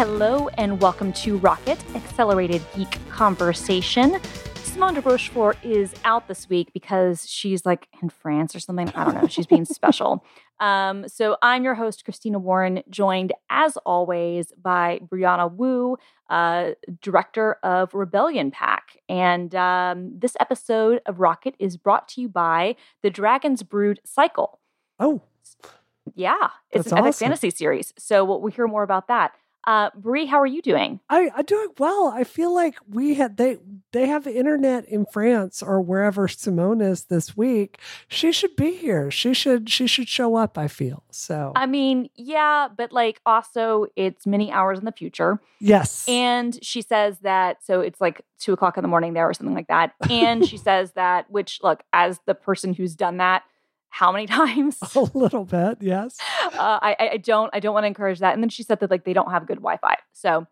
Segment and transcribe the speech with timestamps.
[0.00, 4.18] Hello, and welcome to Rocket Accelerated Geek Conversation.
[4.54, 8.88] Simone de Rochefort is out this week because she's like in France or something.
[8.94, 9.28] I don't know.
[9.28, 10.24] She's being special.
[10.58, 15.96] Um, so I'm your host, Christina Warren, joined as always by Brianna Wu,
[16.28, 18.98] uh, director of Rebellion PAC.
[19.08, 24.60] And um, this episode of Rocket is brought to you by the Dragon's Brood Cycle.
[24.98, 25.22] Oh,
[26.14, 27.94] Yeah, it's That's an epic fantasy series.
[27.98, 29.32] So we'll, we'll hear more about that.
[29.66, 31.00] Uh, Brie, how are you doing?
[31.10, 32.12] I I doing well.
[32.14, 33.58] I feel like we had they
[33.92, 37.78] they have internet in France or wherever Simone is this week.
[38.08, 39.10] She should be here.
[39.10, 40.56] She should she should show up.
[40.56, 41.52] I feel so.
[41.56, 45.40] I mean, yeah, but like also it's many hours in the future.
[45.60, 49.34] yes, And she says that, so it's like two o'clock in the morning there or
[49.34, 49.92] something like that.
[50.08, 53.42] And she says that, which look, as the person who's done that,
[53.90, 54.78] how many times?
[54.94, 55.78] a little bit.
[55.80, 56.16] Yes.
[56.44, 58.34] Uh, I, I- don't, I don't want to encourage that.
[58.34, 59.96] And then she said that like they don't have good Wi-Fi.
[60.12, 60.46] So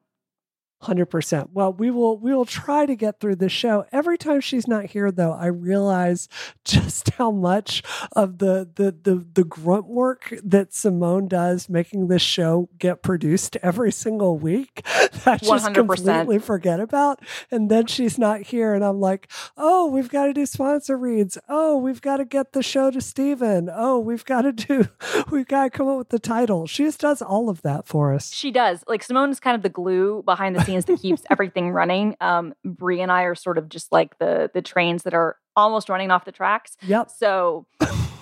[0.81, 1.51] Hundred percent.
[1.53, 3.85] Well, we will we will try to get through the show.
[3.91, 6.29] Every time she's not here, though, I realize
[6.65, 12.23] just how much of the the the the grunt work that Simone does making this
[12.23, 14.83] show get produced every single week.
[15.25, 15.75] That I just 100%.
[15.75, 17.21] completely forget about.
[17.51, 21.37] And then she's not here, and I'm like, oh, we've got to do sponsor reads.
[21.49, 23.69] Oh, we've got to get the show to Steven.
[23.73, 24.89] Oh, we've got to do.
[25.31, 26.67] We've got to come up with the title.
[26.69, 28.33] She just does all of that for us.
[28.33, 28.85] she does.
[28.87, 32.17] Like Simone is kind of the glue behind the scenes that keeps everything running.
[32.21, 35.89] Um, Brie and I are sort of just like the the trains that are almost
[35.89, 36.77] running off the tracks.
[36.87, 37.11] Yep.
[37.11, 37.67] So,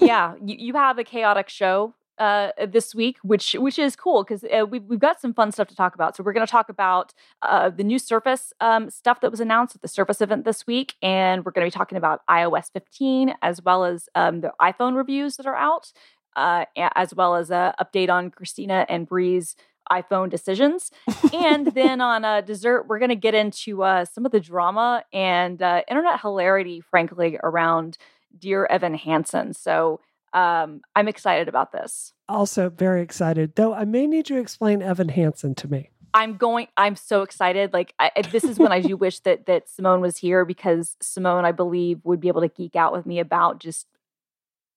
[0.00, 4.44] yeah, you, you have a chaotic show uh, this week, which which is cool because
[4.44, 6.16] uh, we've we've got some fun stuff to talk about.
[6.16, 9.74] So we're going to talk about uh, the new Surface um, stuff that was announced
[9.74, 13.34] at the Surface event this week, and we're going to be talking about iOS 15
[13.42, 15.92] as well as um, the iPhone reviews that are out,
[16.36, 19.56] uh, as well as a update on Christina and Bree's
[19.90, 20.90] iPhone decisions.
[21.32, 25.04] and then on uh, dessert, we're going to get into uh, some of the drama
[25.12, 27.98] and uh, internet hilarity, frankly, around
[28.38, 29.54] Dear Evan Hansen.
[29.54, 30.00] So
[30.32, 32.12] um, I'm excited about this.
[32.28, 33.54] also very excited.
[33.56, 35.90] Though I may need you to explain Evan Hansen to me.
[36.16, 36.68] I'm going.
[36.76, 37.72] I'm so excited.
[37.74, 41.44] Like I, this is when I do wish that that Simone was here because Simone,
[41.44, 43.86] I believe, would be able to geek out with me about just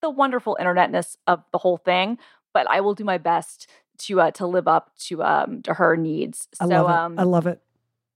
[0.02, 2.18] the wonderful internetness of the whole thing.
[2.54, 3.70] But I will do my best
[4.00, 6.48] to uh, to live up to um to her needs.
[6.60, 6.96] I so love it.
[6.96, 7.62] um, I love it.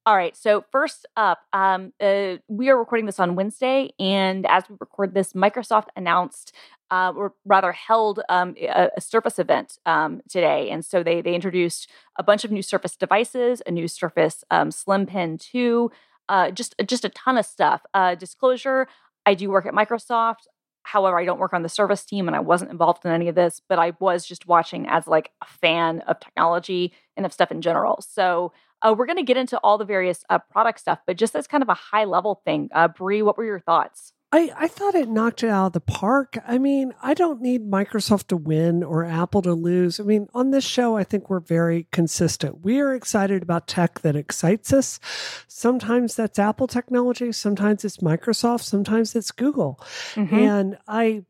[0.06, 0.36] All right.
[0.36, 5.14] So first up, um, uh, we are recording this on Wednesday, and as we record
[5.14, 6.54] this, Microsoft announced,
[6.92, 11.34] uh, or rather held, um, a, a Surface event um, today, and so they they
[11.34, 15.90] introduced a bunch of new Surface devices, a new Surface um, Slim Pen two,
[16.28, 17.82] uh, just just a ton of stuff.
[17.94, 18.90] Uh, disclosure:
[19.26, 20.48] I do work at Microsoft.
[20.84, 23.36] However, I don't work on the Surface team, and I wasn't involved in any of
[23.36, 23.62] this.
[23.68, 27.62] But I was just watching as like a fan of technology and of stuff in
[27.62, 28.02] general.
[28.02, 28.54] So.
[28.86, 31.48] Uh, we're going to get into all the various uh, product stuff, but just as
[31.48, 34.12] kind of a high level thing, uh, Brie, what were your thoughts?
[34.34, 36.40] I, I thought it knocked it out of the park.
[36.48, 40.00] I mean, I don't need Microsoft to win or Apple to lose.
[40.00, 42.66] I mean, on this show, I think we're very consistent.
[42.66, 45.00] We are excited about tech that excites us.
[45.48, 49.80] Sometimes that's Apple technology, sometimes it's Microsoft, sometimes it's Google.
[50.16, 50.36] Mm-hmm.
[50.36, 51.26] And I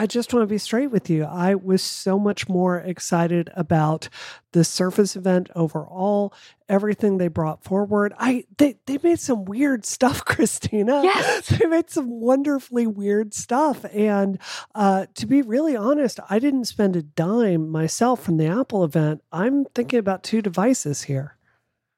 [0.00, 1.24] I just want to be straight with you.
[1.24, 4.08] I was so much more excited about
[4.52, 6.32] the Surface event overall,
[6.68, 8.14] everything they brought forward.
[8.16, 11.02] I they they made some weird stuff, Christina.
[11.02, 11.48] Yes.
[11.48, 13.84] They made some wonderfully weird stuff.
[13.92, 14.38] And
[14.72, 19.22] uh, to be really honest, I didn't spend a dime myself from the Apple event.
[19.32, 21.36] I'm thinking about two devices here.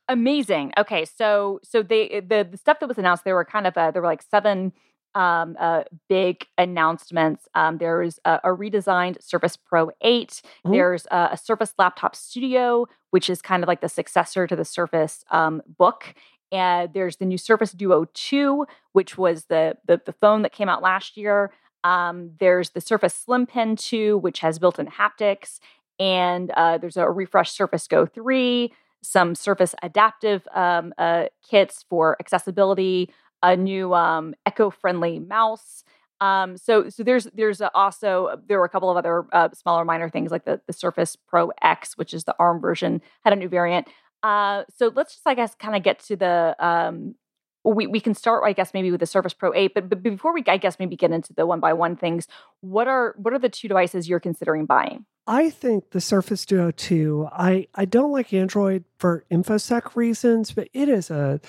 [0.08, 0.72] Amazing.
[0.78, 3.90] Okay, so so they the the stuff that was announced, there were kind of uh
[3.90, 4.72] there were like seven
[5.14, 7.48] um uh big announcements.
[7.54, 10.42] Um there's a, a redesigned Surface Pro 8.
[10.66, 10.72] Mhm.
[10.72, 14.64] There's a, a Surface Laptop Studio, which is kind of like the successor to the
[14.64, 16.14] Surface um book.
[16.52, 20.68] And there's the new Surface Duo 2, which was the the, the phone that came
[20.68, 21.52] out last year.
[21.84, 25.60] Um, there's the Surface Slim Pen 2, which has built-in haptics,
[25.98, 28.70] and uh, there's a refreshed Surface Go 3,
[29.02, 33.10] some Surface adaptive um, uh, kits for accessibility,
[33.42, 35.84] a new um, eco-friendly mouse.
[36.20, 39.84] Um, so, so there's there's uh, also there were a couple of other uh, smaller
[39.84, 43.36] minor things like the the Surface Pro X, which is the ARM version, had a
[43.36, 43.88] new variant.
[44.22, 47.14] Uh, so let's just I guess kind of get to the um,
[47.64, 50.32] we, we can start, I guess, maybe with the Surface Pro 8, but, but before
[50.32, 52.26] we, I guess, maybe get into the one by one things,
[52.60, 55.04] what are what are the two devices you're considering buying?
[55.26, 60.68] I think the Surface Duo 2, I, I don't like Android for InfoSec reasons, but
[60.72, 61.40] it is a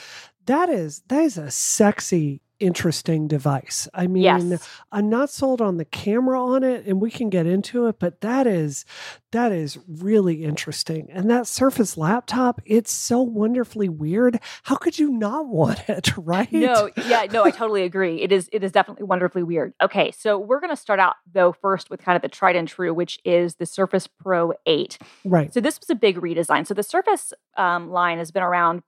[0.45, 3.89] that is that is a sexy interesting device.
[3.91, 4.69] I mean, Yes.
[4.91, 8.21] I'm not sold on the camera on it and we can get into it, but
[8.21, 8.85] that is
[9.31, 11.07] that is really interesting.
[11.11, 14.39] And that Surface laptop, it's so wonderfully weird.
[14.63, 16.51] How could you not want it, right?
[16.51, 18.21] No, yeah, no, I totally agree.
[18.21, 19.73] It is it is definitely wonderfully weird.
[19.81, 22.67] Okay, so we're going to start out though first with kind of the tried and
[22.67, 24.99] true, which is the Surface Pro 8.
[25.25, 25.51] Right.
[25.51, 26.67] So this was a big redesign.
[26.67, 28.83] So the Surface um, line has been around.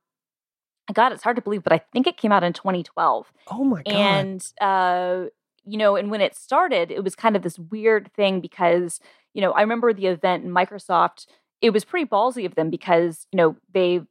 [0.91, 3.31] God, it's hard to believe, but I think it came out in 2012.
[3.49, 3.93] Oh my god.
[3.93, 5.25] And uh,
[5.65, 8.99] you know, and when it started, it was kind of this weird thing because
[9.33, 11.27] you know I remember the event in Microsoft.
[11.61, 14.01] It was pretty ballsy of them because you know they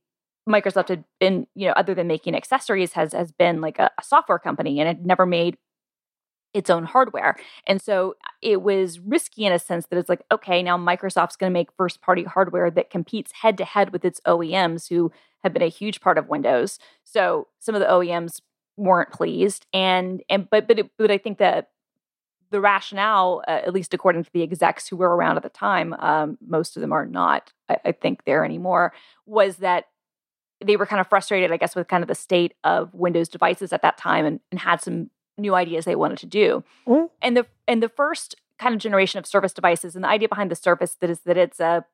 [0.49, 4.03] Microsoft had been you know other than making accessories has has been like a, a
[4.03, 5.59] software company and had never made
[6.55, 7.37] its own hardware.
[7.67, 11.51] And so it was risky in a sense that it's like, okay, now Microsoft's going
[11.51, 15.11] to make first party hardware that competes head to head with its OEMs who
[15.43, 16.79] have been a huge part of Windows.
[17.05, 18.41] So some of the OEMs
[18.77, 21.69] weren't pleased and and but but it, but I think that
[22.53, 25.95] the rationale, uh, at least according to the execs who were around at the time,
[25.95, 28.93] um, most of them are not, I, I think, there anymore,
[29.27, 29.87] was that
[30.63, 33.73] they were kind of frustrated, I guess, with kind of the state of Windows devices
[33.73, 36.65] at that time and, and had some new ideas they wanted to do.
[36.87, 37.11] Mm.
[37.21, 40.51] And the and the first kind of generation of Surface devices, and the idea behind
[40.51, 41.85] the Surface that is that it's a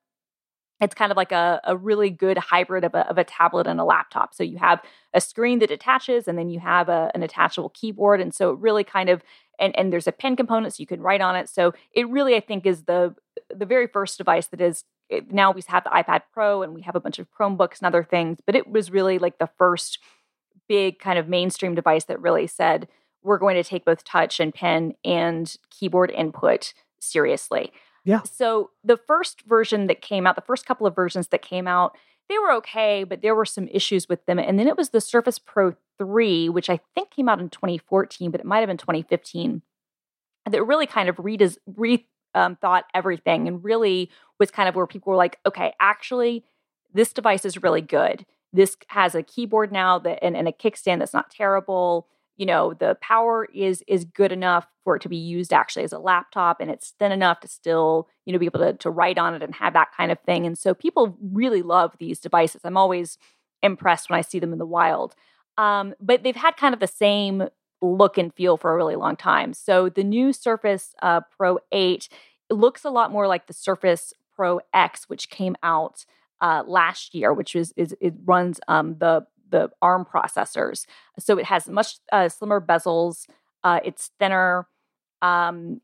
[0.81, 3.81] it's kind of like a, a really good hybrid of a, of a tablet and
[3.81, 4.33] a laptop.
[4.33, 4.81] So you have
[5.13, 8.59] a screen that attaches, and then you have a, an attachable keyboard, and so it
[8.59, 9.23] really kind of
[9.59, 11.49] and and there's a pen component so you can write on it.
[11.49, 13.15] So it really, I think, is the
[13.55, 16.83] the very first device that is it- now we have the iPad Pro and we
[16.83, 19.99] have a bunch of Chromebooks and other things, but it was really like the first
[20.69, 22.89] big kind of mainstream device that really said
[23.23, 27.73] we're going to take both touch and pen and keyboard input seriously.
[28.05, 28.23] Yeah.
[28.23, 31.97] So the first version that came out, the first couple of versions that came out,
[32.29, 34.39] they were okay, but there were some issues with them.
[34.39, 38.31] And then it was the Surface Pro 3, which I think came out in 2014,
[38.31, 39.63] but it might have been 2015,
[40.51, 44.87] that really kind of redes- re um, thought everything and really was kind of where
[44.87, 46.45] people were like, okay, actually,
[46.93, 48.25] this device is really good.
[48.53, 52.07] This has a keyboard now that and, and a kickstand that's not terrible.
[52.39, 55.93] You know, the power is is good enough for it to be used actually as
[55.93, 59.19] a laptop, and it's thin enough to still, you know, be able to, to write
[59.19, 60.47] on it and have that kind of thing.
[60.47, 62.63] And so people really love these devices.
[62.65, 63.19] I'm always
[63.63, 65.15] impressed when I see them in the wild.
[65.59, 67.49] Um, but they've had kind of the same
[67.83, 69.53] look and feel for a really long time.
[69.53, 72.09] So the new Surface uh, Pro 8
[72.51, 76.05] it looks a lot more like the Surface Pro X, which came out
[76.41, 80.87] uh, last year, which is, is it runs um, the the ARM processors.
[81.19, 83.27] So it has much uh, slimmer bezels.
[83.65, 84.67] Uh, it's thinner,
[85.23, 85.81] um,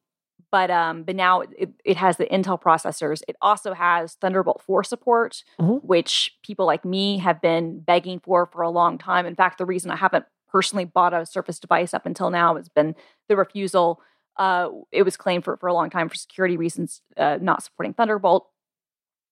[0.53, 3.23] but um, but now it, it has the Intel processors.
[3.27, 5.83] It also has Thunderbolt 4 support, Mhm.
[5.85, 9.27] which people like me have been begging for for a long time.
[9.27, 12.69] In fact, the reason I haven't personally bought a Surface device up until now has
[12.69, 12.95] been
[13.29, 14.01] the refusal.
[14.37, 17.95] Uh, it was claimed for for a long time for security reasons, uh, not supporting
[17.95, 18.47] Thunderbolt.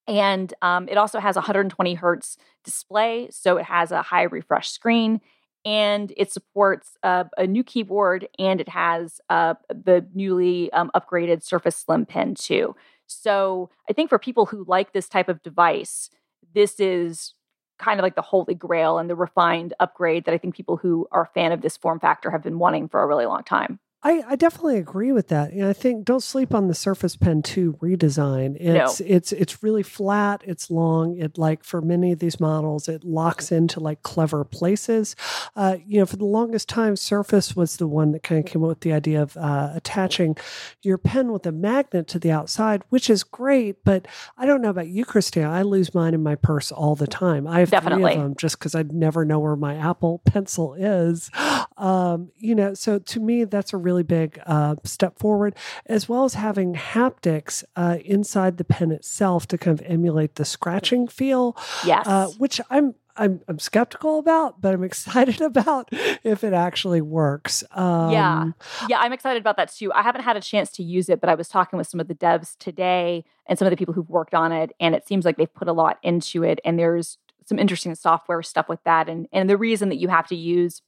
[0.09, 4.71] And um, it also has a 120 hertz display, so it has a high refresh
[4.71, 5.21] screen,
[5.65, 11.43] and it supports uh, a new keyboard, and it has uh, the newly um, upgraded
[11.43, 12.75] Surface Slim Pen 2.
[13.07, 16.11] So I think for people who like this type of device,
[16.55, 17.35] this is
[17.79, 21.07] kind of like the holy grail and the refined upgrade that I think people who
[21.13, 23.81] are a fan of this form factor have been wanting for a really long time.
[24.05, 25.53] I, I definitely agree with that.
[25.53, 28.57] And I think don't sleep on the Surface Pen 2 redesign.
[28.59, 31.17] It's it's it's really flat, it's long.
[31.19, 35.15] It like for many of these models, it locks into like clever places.
[35.55, 38.65] Uh, you know, for the longest time, Surface was the one that kind of came
[38.65, 40.37] up with the idea of uh, attaching
[40.83, 43.85] your pen with a magnet to the outside, which is great.
[43.85, 45.49] But I don't know about you, Christina.
[45.49, 47.47] I lose mine in my purse all the time.
[47.47, 48.03] I have Definitely.
[48.03, 51.31] three of them just because I never know where my Apple Pencil is.
[51.79, 56.25] Um, you know, so to me, that's a really big uh, step forward, as well
[56.25, 61.55] as having haptics uh, inside the pen itself to kind of emulate the scratching feel,
[61.85, 62.07] Yes.
[62.07, 62.95] uh, which I'm.
[63.15, 65.91] I'm, I'm skeptical about, but I'm excited about
[66.25, 67.63] if it actually works.
[67.73, 68.45] Um, Yeah.
[68.89, 69.93] Yeah, I'm excited about that too.
[69.93, 72.09] I haven't had a chance to use it, but I was talking with some of
[72.09, 75.27] the devs today and some of the people who've worked on it, and it seems
[75.27, 76.59] like they've put a lot into it.
[76.65, 79.11] And there's some interesting software stuff with that.
[79.11, 80.81] And and the reason that you have to use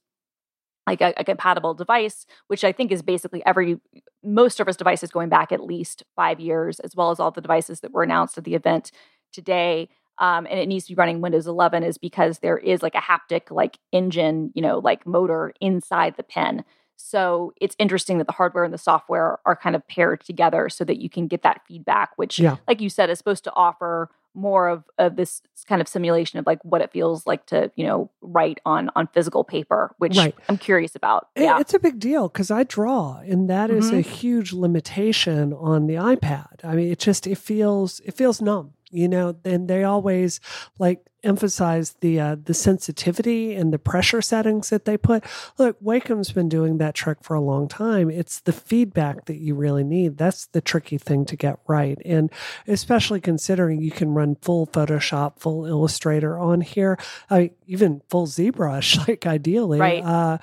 [0.87, 3.79] like a, a compatible device, which I think is basically every
[4.23, 7.79] most Surface devices going back at least five years, as well as all the devices
[7.81, 8.91] that were announced at the event
[9.33, 9.89] today.
[10.17, 12.99] Um, and it needs to be running Windows 11 is because there is like a
[12.99, 16.63] haptic like engine, you know, like motor inside the pen.
[16.95, 20.85] So it's interesting that the hardware and the software are kind of paired together so
[20.85, 22.55] that you can get that feedback, which, Yeah.
[22.67, 26.45] like you said, is supposed to offer more of, of this kind of simulation of
[26.45, 30.35] like what it feels like to you know write on on physical paper which right.
[30.49, 31.59] i'm curious about yeah.
[31.59, 33.79] it's a big deal because i draw and that mm-hmm.
[33.79, 38.41] is a huge limitation on the ipad i mean it just it feels it feels
[38.41, 40.39] numb you know and they always
[40.77, 45.23] like emphasize the uh, the sensitivity and the pressure settings that they put.
[45.57, 48.09] Look, Wacom's been doing that trick for a long time.
[48.09, 50.17] It's the feedback that you really need.
[50.17, 52.31] That's the tricky thing to get right, and
[52.67, 56.97] especially considering you can run full Photoshop, full Illustrator on here,
[57.29, 59.79] I mean, even full ZBrush, like ideally.
[59.79, 60.03] Right.
[60.03, 60.37] Uh,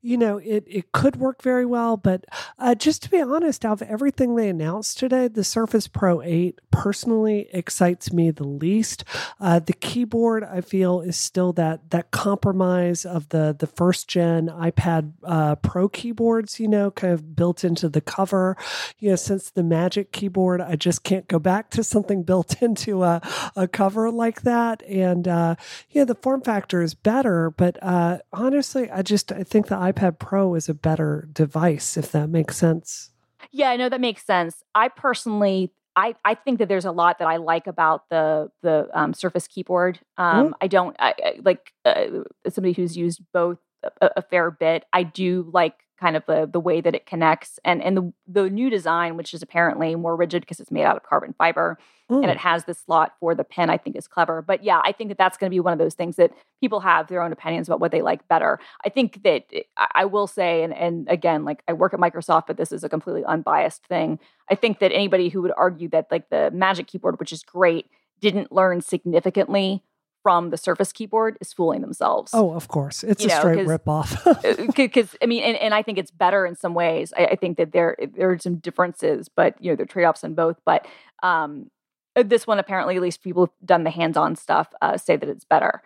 [0.00, 2.24] you know, it it could work very well, but
[2.58, 6.60] uh, just to be honest, out of everything they announced today, the Surface Pro 8
[6.70, 9.04] personally excites me the least.
[9.40, 14.48] Uh, the keyboard I feel is still that that compromise of the the first gen
[14.48, 16.60] iPad uh, Pro keyboards.
[16.60, 18.56] You know, kind of built into the cover.
[18.98, 23.02] You know, since the Magic keyboard, I just can't go back to something built into
[23.02, 23.20] a
[23.56, 24.82] a cover like that.
[24.82, 25.56] And uh,
[25.90, 30.18] yeah, the form factor is better, but uh, honestly, I just I think the iPad
[30.18, 31.96] Pro is a better device.
[31.96, 33.10] If that makes sense.
[33.50, 34.62] Yeah, I know that makes sense.
[34.74, 38.88] I personally I, I think that there's a lot that I like about the the
[38.94, 39.98] um, Surface keyboard.
[40.16, 42.06] Um, mm I don't I, I, like uh,
[42.48, 43.58] somebody who's used both
[44.00, 44.84] a, a, fair bit.
[44.92, 48.50] I do like kind of the the way that it connects and and the the
[48.50, 51.78] new design, which is apparently more rigid because it's made out of carbon fiber
[52.10, 52.22] mm.
[52.22, 53.70] and it has this slot for the pen.
[53.70, 54.42] I think is clever.
[54.42, 56.80] But yeah, I think that that's going to be one of those things that people
[56.80, 58.58] have their own opinions about what they like better.
[58.84, 59.44] I think that
[59.94, 62.88] I will say, and and again, like I work at Microsoft, but this is a
[62.88, 64.18] completely unbiased thing.
[64.50, 67.86] I think that anybody who would argue that like the Magic Keyboard, which is great,
[68.20, 69.82] didn't learn significantly
[70.28, 72.32] from the Surface keyboard is fooling themselves.
[72.34, 74.22] Oh, of course, it's you a know, straight rip off.
[74.76, 77.14] Because uh, I mean, and, and I think it's better in some ways.
[77.16, 80.04] I, I, think that there there are some differences, but you know, there are trade
[80.04, 80.60] offs in both.
[80.66, 80.86] But
[81.22, 81.70] um,
[82.14, 85.16] uh, this one apparently, at least people who've done the hands on stuff, uh, say
[85.16, 85.80] that it's better.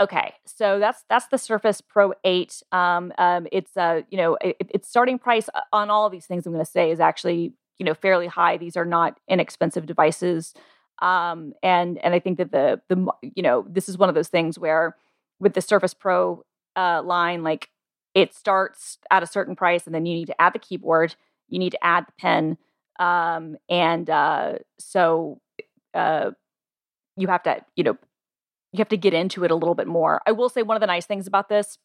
[0.00, 2.62] Okay, so that's that's the Surface Pro 8.
[2.70, 6.26] Um, um, it's uh, you know, it, its starting price uh, on all of these
[6.26, 8.58] things I'm going to say is actually you know fairly high.
[8.58, 10.54] These are not inexpensive devices.
[11.00, 14.28] Um, and and I think that the the you know this is one of those
[14.28, 14.96] things where
[15.40, 16.44] with the Surface Pro
[16.76, 17.70] uh, line, like
[18.14, 21.14] it starts at a certain price, and then you need to add the keyboard,
[21.48, 22.58] you need to add the pen,
[22.98, 25.40] um, and uh, so
[25.94, 26.30] uh,
[27.16, 27.96] you have to you know
[28.72, 30.20] you have to get into it a little bit more.
[30.26, 31.78] I will say one of the nice things about this.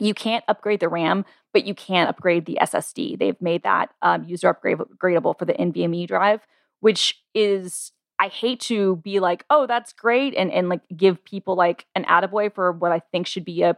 [0.00, 3.18] You can't upgrade the RAM, but you can upgrade the SSD.
[3.18, 6.46] They've made that um, user upgradable for the NVMe drive,
[6.78, 11.54] which is I hate to be like, oh, that's great, and and like give people
[11.54, 13.76] like an attaboy for what I think should be a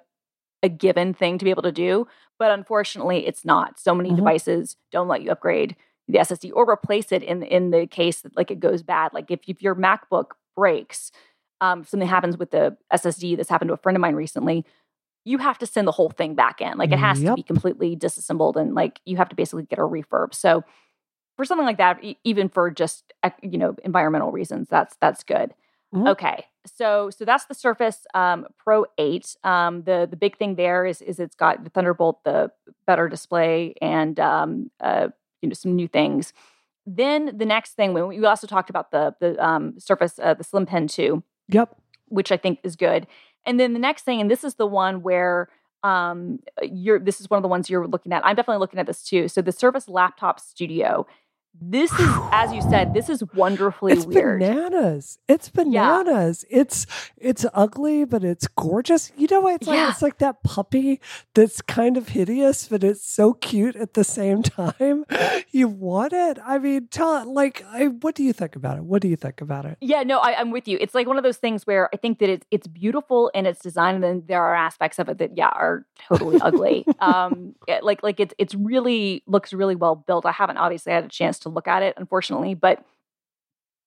[0.62, 2.06] a given thing to be able to do.
[2.38, 3.78] But unfortunately, it's not.
[3.78, 4.16] So many mm-hmm.
[4.16, 5.76] devices don't let you upgrade
[6.08, 9.12] the SSD or replace it in in the case that like it goes bad.
[9.12, 11.12] Like if, if your MacBook breaks,
[11.60, 13.36] um, something happens with the SSD.
[13.36, 14.64] This happened to a friend of mine recently.
[15.24, 16.78] You have to send the whole thing back in.
[16.78, 17.32] Like it has yep.
[17.32, 20.34] to be completely disassembled and like you have to basically get a refurb.
[20.34, 20.64] So
[21.40, 25.54] for something like that, even for just you know environmental reasons, that's that's good.
[25.94, 26.08] Mm-hmm.
[26.08, 29.34] Okay, so so that's the Surface um, Pro Eight.
[29.42, 32.50] Um, the the big thing there is is it's got the Thunderbolt, the
[32.86, 35.08] better display, and um, uh,
[35.40, 36.34] you know some new things.
[36.84, 40.66] Then the next thing, we also talked about the the um, Surface, uh, the Slim
[40.66, 41.22] Pen Two.
[41.48, 41.74] Yep,
[42.08, 43.06] which I think is good.
[43.46, 45.48] And then the next thing, and this is the one where
[45.82, 48.86] um you're this is one of the ones you're looking at i'm definitely looking at
[48.86, 51.06] this too so the surface laptop studio
[51.60, 54.40] this is as you said this is wonderfully it's weird.
[54.40, 55.18] bananas.
[55.28, 56.44] It's bananas.
[56.48, 56.60] Yeah.
[56.60, 56.86] it's
[57.18, 59.12] it's ugly but it's gorgeous.
[59.16, 59.74] You know what it's yeah.
[59.74, 61.00] like it's like that puppy
[61.34, 65.04] that's kind of hideous but it's so cute at the same time?
[65.50, 66.38] You want it?
[66.44, 68.84] I mean tell it like I, what do you think about it?
[68.84, 69.76] What do you think about it?
[69.80, 70.78] Yeah no I, am with you.
[70.80, 73.60] It's like one of those things where i think that it's, it's beautiful in its
[73.60, 76.86] design and then there are aspects of it that yeah are totally ugly.
[77.00, 80.26] Um like like it's it's really looks really well built.
[80.26, 82.54] I haven't obviously had a chance to look at it, unfortunately.
[82.54, 82.84] But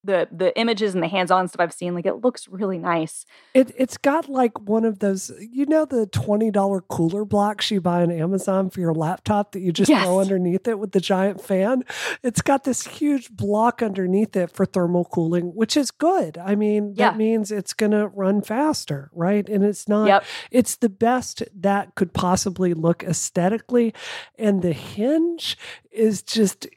[0.03, 3.25] the the images and the hands-on stuff I've seen, like it looks really nice.
[3.53, 7.79] It it's got like one of those, you know, the twenty dollar cooler blocks you
[7.79, 10.03] buy on Amazon for your laptop that you just yes.
[10.03, 11.83] throw underneath it with the giant fan.
[12.21, 16.37] It's got this huge block underneath it for thermal cooling, which is good.
[16.37, 19.47] I mean, that means it's gonna run faster, right?
[19.47, 20.07] And it's not.
[20.07, 20.25] Yep.
[20.51, 23.93] It's the best that could possibly look aesthetically,
[24.37, 25.57] and the hinge
[25.91, 26.67] is just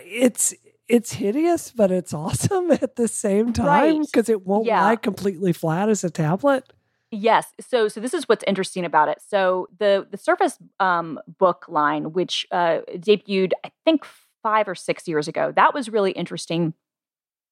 [0.00, 0.54] it's
[0.88, 4.34] it's hideous, but it's awesome at the same time because right.
[4.34, 4.82] it won't yeah.
[4.82, 6.72] lie completely flat as a tablet.
[7.10, 7.52] Yes.
[7.60, 9.18] So so this is what's interesting about it.
[9.26, 14.06] So the the Surface um, book line, which uh, debuted I think
[14.42, 16.74] five or six years ago, that was really interesting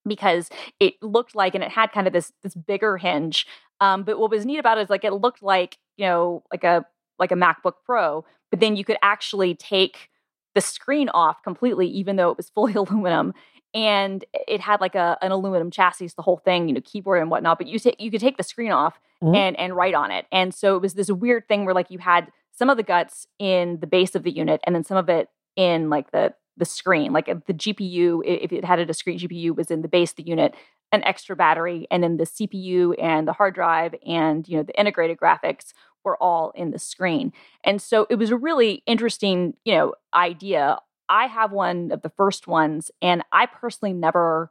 [0.07, 0.49] because
[0.81, 3.47] it looked like and it had kind of this this bigger hinge.
[3.83, 6.65] Um, but what was neat about it is like it looked like you know like
[6.65, 6.87] a
[7.19, 10.09] like a MacBook Pro, but then you could actually take
[10.55, 13.35] the screen off completely, even though it was fully aluminum.
[13.73, 17.31] And it had like a an aluminum chassis, the whole thing, you know, keyboard and
[17.31, 17.59] whatnot.
[17.59, 19.35] But you take you could take the screen off mm-hmm.
[19.35, 20.27] and and write on it.
[20.33, 23.27] And so it was this weird thing where like you had some of the guts
[23.39, 26.65] in the base of the unit, and then some of it in like the the
[26.65, 27.13] screen.
[27.13, 30.27] Like the GPU, if it had a discrete GPU, was in the base of the
[30.27, 30.55] unit,
[30.93, 34.79] an extra battery, and then the CPU and the hard drive and you know the
[34.79, 35.73] integrated graphics
[36.05, 37.33] were all in the screen.
[37.65, 40.79] And so it was a really interesting, you know, idea.
[41.09, 44.51] I have one of the first ones, and I personally never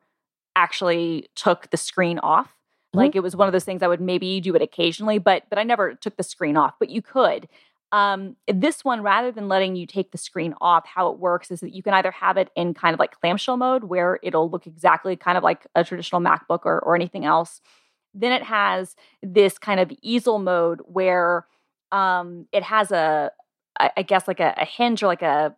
[0.55, 2.47] actually took the screen off.
[2.47, 2.99] Mm-hmm.
[2.99, 5.59] Like it was one of those things I would maybe do it occasionally, but but
[5.59, 6.75] I never took the screen off.
[6.79, 7.47] But you could.
[7.91, 11.61] Um, this one, rather than letting you take the screen off, how it works is
[11.61, 14.67] that you can either have it in kind of like clamshell mode, where it'll look
[14.67, 17.61] exactly kind of like a traditional MacBook or, or anything else,
[18.13, 21.47] then it has this kind of easel mode where
[21.91, 23.31] um, it has a,
[23.79, 25.55] I guess, like a, a hinge or like a,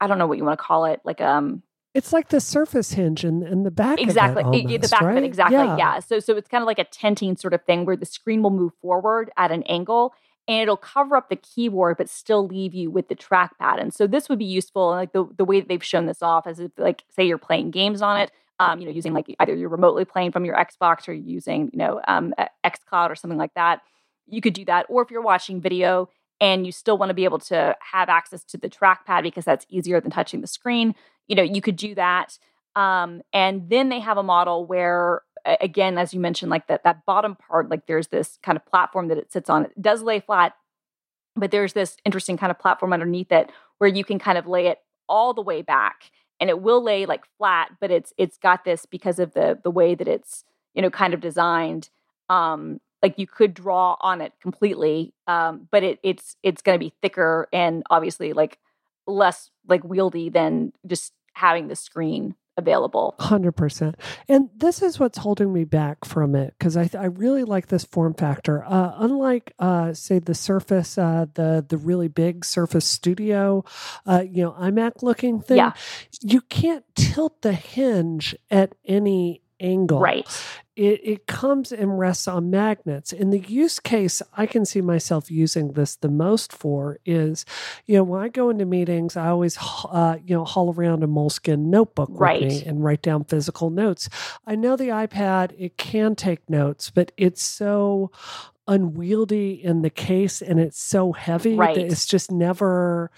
[0.00, 1.62] I don't know what you want to call it, like um.
[1.92, 4.00] It's like the surface hinge in, in the back.
[4.00, 5.18] Exactly, almost, the back right?
[5.18, 5.26] of it.
[5.26, 5.76] Exactly, yeah.
[5.76, 5.98] yeah.
[5.98, 8.50] So so it's kind of like a tenting sort of thing where the screen will
[8.50, 10.14] move forward at an angle,
[10.50, 13.80] and it'll cover up the keyboard but still leave you with the trackpad.
[13.80, 14.88] And so this would be useful.
[14.88, 17.70] Like the the way that they've shown this off is if like say you're playing
[17.70, 21.08] games on it, um, you know, using like either you're remotely playing from your Xbox
[21.08, 22.34] or using, you know, um,
[22.66, 23.80] XCloud or something like that.
[24.26, 24.86] You could do that.
[24.88, 26.08] Or if you're watching video
[26.40, 29.66] and you still want to be able to have access to the trackpad because that's
[29.68, 30.96] easier than touching the screen,
[31.28, 32.38] you know, you could do that.
[32.74, 37.04] Um, and then they have a model where, again, as you mentioned, like that that
[37.06, 39.64] bottom part, like there's this kind of platform that it sits on.
[39.64, 40.54] It does lay flat,
[41.36, 44.66] but there's this interesting kind of platform underneath it where you can kind of lay
[44.66, 44.78] it
[45.08, 48.86] all the way back and it will lay like flat but it's it's got this
[48.86, 50.44] because of the the way that it's
[50.74, 51.90] you know kind of designed
[52.28, 56.84] um like you could draw on it completely um but it it's it's going to
[56.84, 58.58] be thicker and obviously like
[59.06, 63.14] less like wieldy than just having the screen available.
[63.20, 63.94] 100%.
[64.28, 67.84] And this is what's holding me back from it because I, I really like this
[67.84, 68.64] form factor.
[68.64, 73.64] Uh, unlike, uh, say, the Surface, uh, the, the really big Surface Studio,
[74.06, 75.72] uh, you know, iMac looking thing, yeah.
[76.20, 80.00] you can't tilt the hinge at any angle.
[80.00, 80.26] Right
[80.80, 83.12] it, it comes and rests on magnets.
[83.12, 87.44] In the use case I can see myself using this the most for is,
[87.86, 91.06] you know, when I go into meetings, I always, uh, you know, haul around a
[91.06, 92.40] Moleskine notebook right.
[92.40, 94.08] with me and write down physical notes.
[94.46, 98.10] I know the iPad, it can take notes, but it's so
[98.66, 101.74] unwieldy in the case and it's so heavy right.
[101.74, 103.10] that it's just never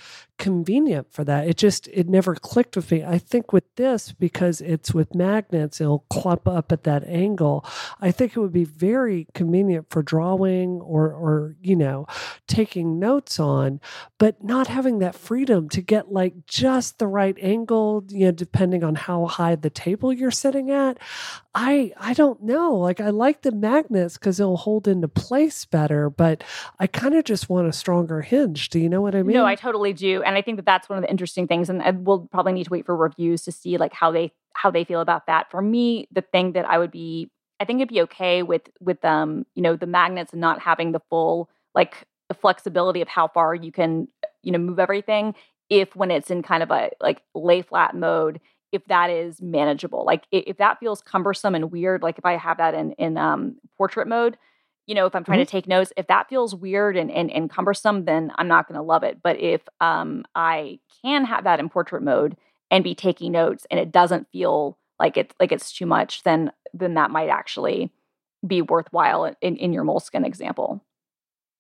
[0.42, 1.46] convenient for that.
[1.46, 3.05] It just it never clicked with me.
[3.05, 7.64] I think with this because it's with magnets, it'll clump up at that angle.
[8.00, 12.09] I think it would be very convenient for drawing or or you know
[12.48, 13.81] taking notes on,
[14.18, 18.83] but not having that freedom to get like just the right angle, you know, depending
[18.83, 20.98] on how high the table you're sitting at.
[21.55, 22.74] I I don't know.
[22.74, 26.42] Like I like the magnets because it'll hold into place better, but
[26.81, 28.70] I kind of just want a stronger hinge.
[28.70, 29.37] Do you know what I mean?
[29.37, 30.22] No, I totally do.
[30.22, 31.68] And and I think that that's one of the interesting things.
[31.68, 34.85] And we'll probably need to wait for reviews to see like how they how they
[34.85, 35.51] feel about that.
[35.51, 39.05] For me, the thing that I would be, I think it'd be okay with with
[39.05, 43.29] um you know the magnets and not having the full like the flexibility of how
[43.29, 44.09] far you can
[44.42, 45.35] you know move everything.
[45.68, 48.40] If when it's in kind of a like lay flat mode,
[48.73, 52.57] if that is manageable, like if that feels cumbersome and weird, like if I have
[52.57, 54.38] that in in um portrait mode
[54.87, 55.45] you know, if I'm trying mm-hmm.
[55.45, 58.77] to take notes, if that feels weird and, and, and cumbersome, then I'm not going
[58.77, 59.18] to love it.
[59.23, 62.37] But if um, I can have that in portrait mode
[62.71, 66.53] and be taking notes and it doesn't feel like it's like it's too much, then
[66.75, 67.92] then that might actually
[68.47, 70.85] be worthwhile in, in your Moleskine example.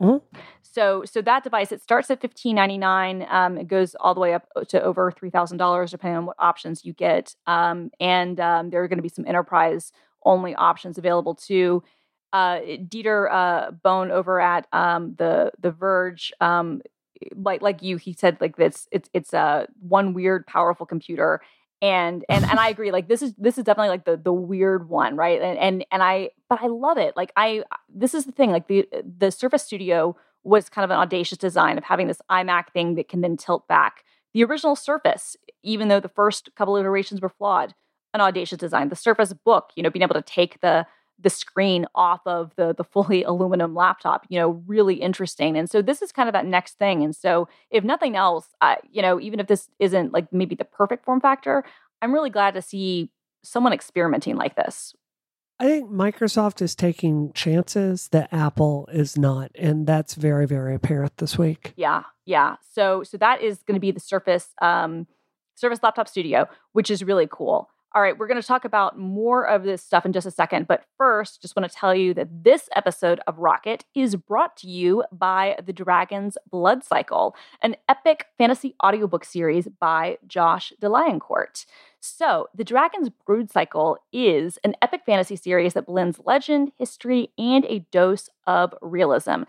[0.02, 0.38] Mm-hmm.
[0.62, 3.26] So so that device it starts at fifteen ninety nine.
[3.30, 6.36] Um, it goes all the way up to over three thousand dollars depending on what
[6.38, 7.36] options you get.
[7.46, 9.92] Um, and um, there are going to be some enterprise
[10.24, 11.82] only options available too
[12.32, 16.82] uh, Dieter uh, Bohn over at um, the the Verge, um,
[17.36, 18.88] like like you, he said like this.
[18.90, 21.40] It's it's a uh, one weird powerful computer,
[21.80, 22.90] and and and I agree.
[22.90, 25.40] Like this is this is definitely like the the weird one, right?
[25.40, 27.16] And and and I but I love it.
[27.16, 27.64] Like I
[27.94, 28.50] this is the thing.
[28.50, 32.72] Like the the Surface Studio was kind of an audacious design of having this iMac
[32.72, 34.04] thing that can then tilt back.
[34.34, 37.74] The original Surface, even though the first couple iterations were flawed,
[38.14, 38.88] an audacious design.
[38.88, 40.86] The Surface Book, you know, being able to take the
[41.22, 45.80] the screen off of the the fully aluminum laptop you know really interesting and so
[45.80, 48.48] this is kind of that next thing and so if nothing else
[48.90, 51.64] you know even if this isn't like maybe the perfect form factor
[52.00, 53.10] i'm really glad to see
[53.42, 54.94] someone experimenting like this?
[55.58, 61.18] I think Microsoft is taking chances that Apple is not, and that's very, very apparent
[61.18, 61.72] this week.
[61.76, 62.56] Yeah, yeah.
[62.72, 65.06] So, so that is going to be the Surface um,
[65.54, 67.68] Surface Laptop Studio, which is really cool.
[67.94, 70.66] All right, we're going to talk about more of this stuff in just a second.
[70.66, 74.66] But first, just want to tell you that this episode of Rocket is brought to
[74.66, 81.66] you by The Dragon's Brood Cycle, an epic fantasy audiobook series by Josh de Liancourt.
[82.00, 87.66] So, The Dragon's Brood Cycle is an epic fantasy series that blends legend, history, and
[87.66, 89.42] a dose of realism.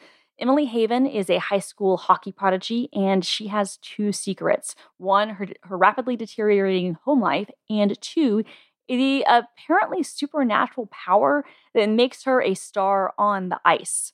[0.44, 5.48] Emily Haven is a high school hockey prodigy, and she has two secrets one, her,
[5.62, 8.44] her rapidly deteriorating home life, and two,
[8.90, 14.12] the apparently supernatural power that makes her a star on the ice.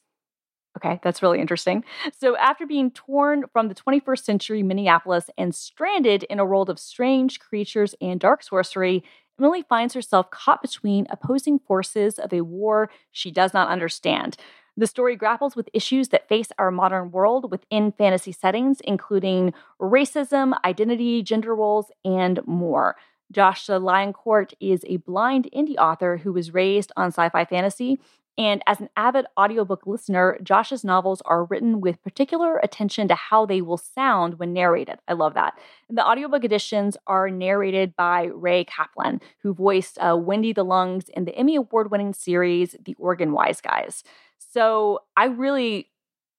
[0.77, 1.83] Okay, that's really interesting.
[2.19, 6.77] So, after being torn from the 21st century Minneapolis and stranded in a world of
[6.77, 9.03] strange creatures and dark sorcery,
[9.39, 14.37] Emily finds herself caught between opposing forces of a war she does not understand.
[14.79, 20.57] The story grapples with issues that face our modern world within fantasy settings, including racism,
[20.63, 22.95] identity, gender roles, and more.
[23.29, 27.99] Josh de Liancourt is a blind indie author who was raised on sci fi fantasy.
[28.37, 33.45] And as an avid audiobook listener, Josh's novels are written with particular attention to how
[33.45, 34.99] they will sound when narrated.
[35.09, 35.59] I love that.
[35.89, 41.09] And the audiobook editions are narrated by Ray Kaplan, who voiced uh, Wendy the Lungs
[41.09, 44.05] in the Emmy Award winning series The Organ Wise Guys.
[44.39, 45.89] So I really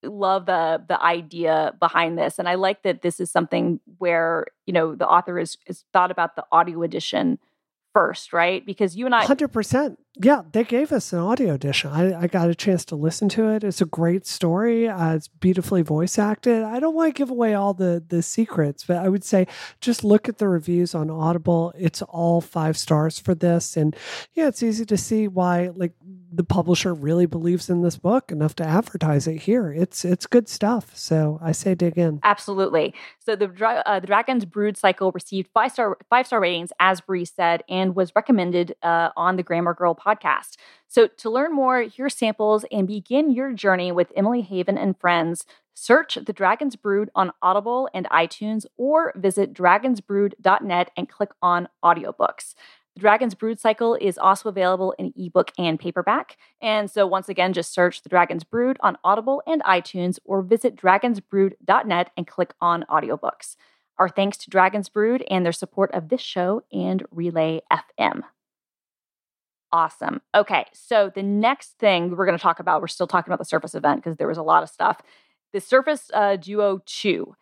[0.03, 4.73] love the the idea behind this and i like that this is something where you
[4.73, 7.37] know the author is is thought about the audio edition
[7.93, 8.65] first right?
[8.65, 11.89] Because you and i 100% yeah, they gave us an audio edition.
[11.89, 13.63] I, I, got a chance to listen to it.
[13.63, 14.89] It's a great story.
[14.89, 16.63] Uh, it's beautifully voice acted.
[16.63, 19.47] I don't want to give away all the the secrets, but I would say
[19.79, 21.73] just look at the reviews on Audible.
[21.77, 23.95] It's all five stars for this, and
[24.33, 25.93] yeah, it's easy to see why like
[26.33, 29.71] the publisher really believes in this book enough to advertise it here.
[29.71, 30.95] It's it's good stuff.
[30.95, 32.19] So I say dig in.
[32.23, 32.93] Absolutely.
[33.19, 33.45] So the
[33.85, 37.95] uh, the Dragon's Brood cycle received five star five star ratings, as Bree said, and
[37.95, 40.57] was recommended uh, on the Grammar Girl podcast.
[40.87, 45.45] So, to learn more, hear samples, and begin your journey with Emily Haven and friends,
[45.73, 52.55] search The Dragon's Brood on Audible and iTunes or visit dragonsbrood.net and click on audiobooks.
[52.95, 56.37] The Dragon's Brood cycle is also available in ebook and paperback.
[56.61, 60.75] And so, once again, just search The Dragon's Brood on Audible and iTunes or visit
[60.75, 63.55] dragonsbrood.net and click on audiobooks.
[63.97, 68.23] Our thanks to Dragon's Brood and their support of this show and Relay FM
[69.73, 70.21] awesome.
[70.35, 73.45] Okay, so the next thing we're going to talk about, we're still talking about the
[73.45, 75.01] Surface event because there was a lot of stuff.
[75.53, 77.35] The Surface uh, Duo 2.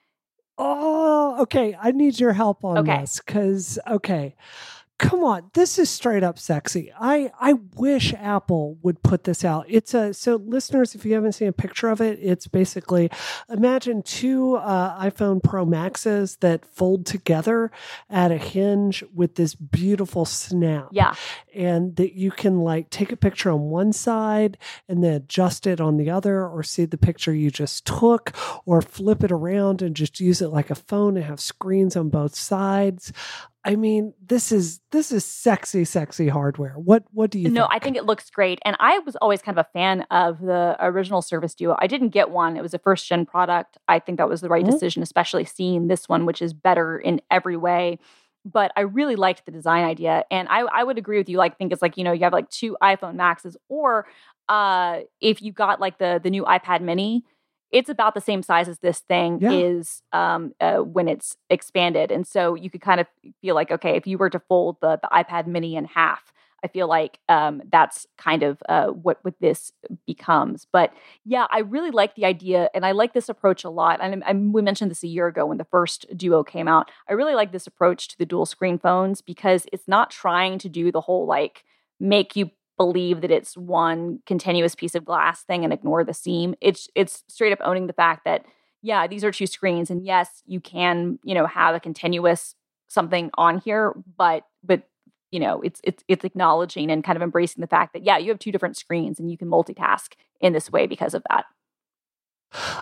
[0.58, 1.76] Oh, okay.
[1.80, 3.02] I need your help on okay.
[3.02, 4.36] this because, okay
[5.00, 6.92] come on this is straight up sexy.
[7.00, 9.66] I i wish apple would put this out.
[9.68, 13.10] It's a so listeners if you haven't seen a picture of it it's basically
[13.50, 17.72] imagine two uh, iphone pro maxes that fold together
[18.10, 20.90] at a hinge with this beautiful snap.
[20.92, 21.16] Yeah.
[21.56, 24.58] And that you can like take a picture on one side
[24.88, 28.34] and then adjust it on the other or see the picture you just took
[28.66, 32.10] or flip it around and just use it like a phone and have screens on
[32.10, 33.14] both sides
[33.65, 36.74] I mean, this is this is sexy, sexy hardware.
[36.74, 37.50] What what do you?
[37.50, 37.74] No, think?
[37.74, 40.78] I think it looks great, and I was always kind of a fan of the
[40.80, 41.76] original Surface Duo.
[41.78, 43.78] I didn't get one; it was a first gen product.
[43.88, 44.72] I think that was the right mm-hmm.
[44.72, 48.00] decision, especially seeing this one, which is better in every way.
[48.45, 51.38] But I really liked the design idea, and I I would agree with you.
[51.38, 54.08] Like, think it's like you know you have like two iPhone Maxes, or
[54.48, 57.26] uh, if you got like the the new iPad Mini
[57.72, 59.52] it's about the same size as this thing yeah.
[59.52, 62.12] is um, uh, when it's expanded.
[62.12, 63.08] And so you could kind of
[63.42, 66.68] feel like, okay, if you were to fold the, the iPad mini in half, I
[66.68, 69.72] feel like um, that's kind of uh, what what this
[70.06, 70.68] becomes.
[70.72, 70.94] But
[71.26, 74.00] yeah, I really like the idea, and I like this approach a lot.
[74.02, 76.92] And, and we mentioned this a year ago when the first Duo came out.
[77.08, 80.70] I really like this approach to the dual screen phones because it's not trying to
[80.70, 81.64] do the whole like
[82.00, 86.56] make you believe that it's one continuous piece of glass thing and ignore the seam.
[86.62, 88.46] It's it's straight up owning the fact that
[88.82, 92.56] yeah, these are two screens and yes, you can, you know, have a continuous
[92.88, 94.84] something on here, but but
[95.30, 98.30] you know, it's it's it's acknowledging and kind of embracing the fact that yeah, you
[98.30, 101.46] have two different screens and you can multitask in this way because of that.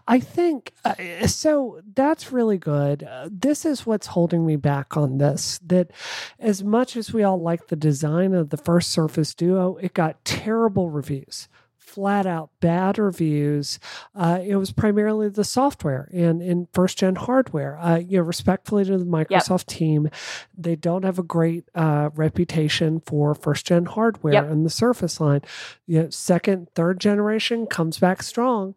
[0.08, 1.82] I think uh, so.
[1.94, 3.04] That's really good.
[3.04, 5.60] Uh, this is what's holding me back on this.
[5.66, 5.92] That
[6.40, 10.24] as much as we all like the design of the first Surface Duo, it got
[10.24, 11.50] terrible reviews
[11.88, 13.80] flat out bad reviews,
[14.14, 17.78] uh, it was primarily the software and in first gen hardware.
[17.80, 19.78] Uh, you know, respectfully to the Microsoft yep.
[19.78, 20.10] team,
[20.56, 24.46] they don't have a great uh, reputation for first gen hardware yep.
[24.46, 25.42] and the Surface line.
[25.86, 28.76] You know, second, third generation comes back strong,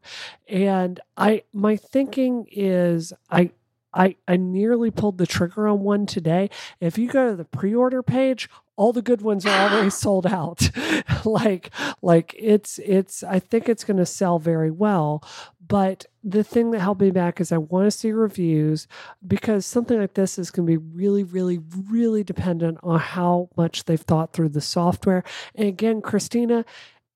[0.49, 3.51] and I my thinking is I
[3.93, 6.51] I, I nearly pulled the trigger on one today.
[6.81, 10.71] If you go to the pre-order page, all the good ones are already sold out.
[11.25, 15.23] like like it's it's I think it's going to sell very well,
[15.67, 18.89] but the thing that held me back is I want to see reviews
[19.27, 23.85] because something like this is going to be really really really dependent on how much
[23.85, 25.25] they've thought through the software.
[25.55, 26.65] And again, Christina,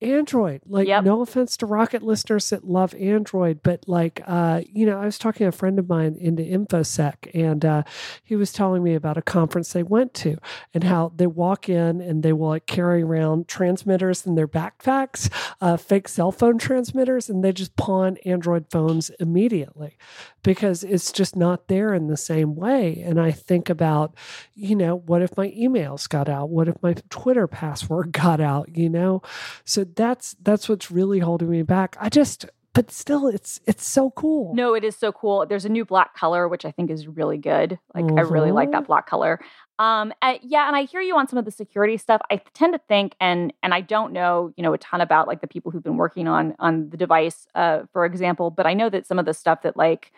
[0.03, 0.61] Android.
[0.67, 1.05] Like, yep.
[1.05, 5.19] no offense to Rocket listeners that love Android, but like, uh, you know, I was
[5.19, 7.83] talking to a friend of mine into InfoSec, and uh,
[8.23, 10.37] he was telling me about a conference they went to
[10.73, 15.31] and how they walk in and they will like carry around transmitters in their backpacks,
[15.61, 19.97] uh, fake cell phone transmitters, and they just pawn Android phones immediately
[20.45, 23.03] because it's just not there in the same way.
[23.05, 24.15] And I think about,
[24.55, 26.51] you know, what if my emails got out?
[26.51, 28.77] What if my Twitter password got out?
[28.77, 29.23] You know,
[29.65, 31.97] so that's that's what's really holding me back.
[31.99, 34.55] I just but still it's it's so cool.
[34.55, 35.47] No, it is so cool.
[35.47, 37.79] There's a new black color which I think is really good.
[37.95, 38.19] Like mm-hmm.
[38.19, 38.87] I really like that mm-hmm.
[38.87, 39.41] black color.
[39.79, 42.21] Um yeah, and I hear you on some of the security stuff.
[42.31, 45.41] I tend to think and and I don't know, you know, a ton about like
[45.41, 48.91] the people who've been working on on the device uh for example, but I know
[48.91, 50.13] that some of the stuff that like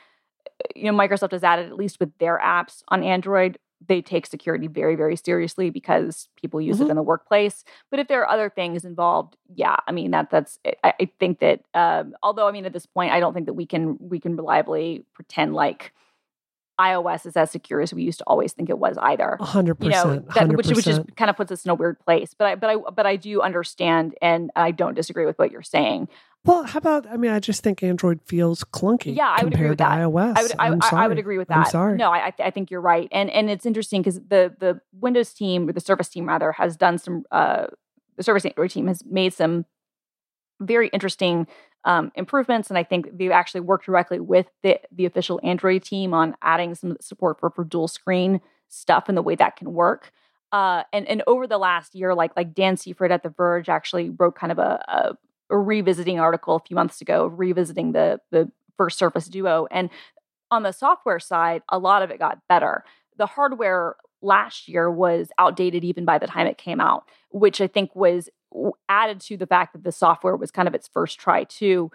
[0.74, 4.66] you know Microsoft has added at least with their apps on Android they take security
[4.66, 6.86] very very seriously because people use mm-hmm.
[6.86, 7.62] it in the workplace.
[7.90, 11.40] But if there are other things involved yeah i mean that that's i, I think
[11.40, 14.18] that um, although i mean at this point i don't think that we can we
[14.18, 15.92] can reliably pretend like
[16.80, 19.90] ios is as secure as we used to always think it was either 100% you
[19.90, 22.34] know that, which, which just kind of puts us in a weird place.
[22.34, 25.62] But i but i but i do understand and i don't disagree with what you're
[25.62, 26.08] saying
[26.46, 27.06] well, how about?
[27.08, 29.16] I mean, I just think Android feels clunky.
[29.16, 29.98] Yeah, I would agree with that.
[29.98, 30.36] iOS.
[30.36, 31.58] I would, I, I, I, would agree with that.
[31.58, 31.96] I'm sorry.
[31.96, 35.68] No, I, I think you're right, and and it's interesting because the the Windows team
[35.68, 37.24] or the Surface team rather has done some.
[37.30, 37.66] Uh,
[38.16, 39.66] the Surface Android team has made some
[40.60, 41.46] very interesting
[41.84, 46.14] um, improvements, and I think they've actually worked directly with the the official Android team
[46.14, 50.12] on adding some support for for dual screen stuff and the way that can work.
[50.52, 54.10] Uh, and and over the last year, like like Dan Seifert at The Verge actually
[54.10, 55.16] wrote kind of a a
[55.50, 59.90] revisiting article a few months ago, revisiting the the first Surface Duo, and
[60.50, 62.84] on the software side, a lot of it got better.
[63.16, 67.66] The hardware last year was outdated even by the time it came out, which I
[67.66, 68.28] think was
[68.88, 71.90] added to the fact that the software was kind of its first try too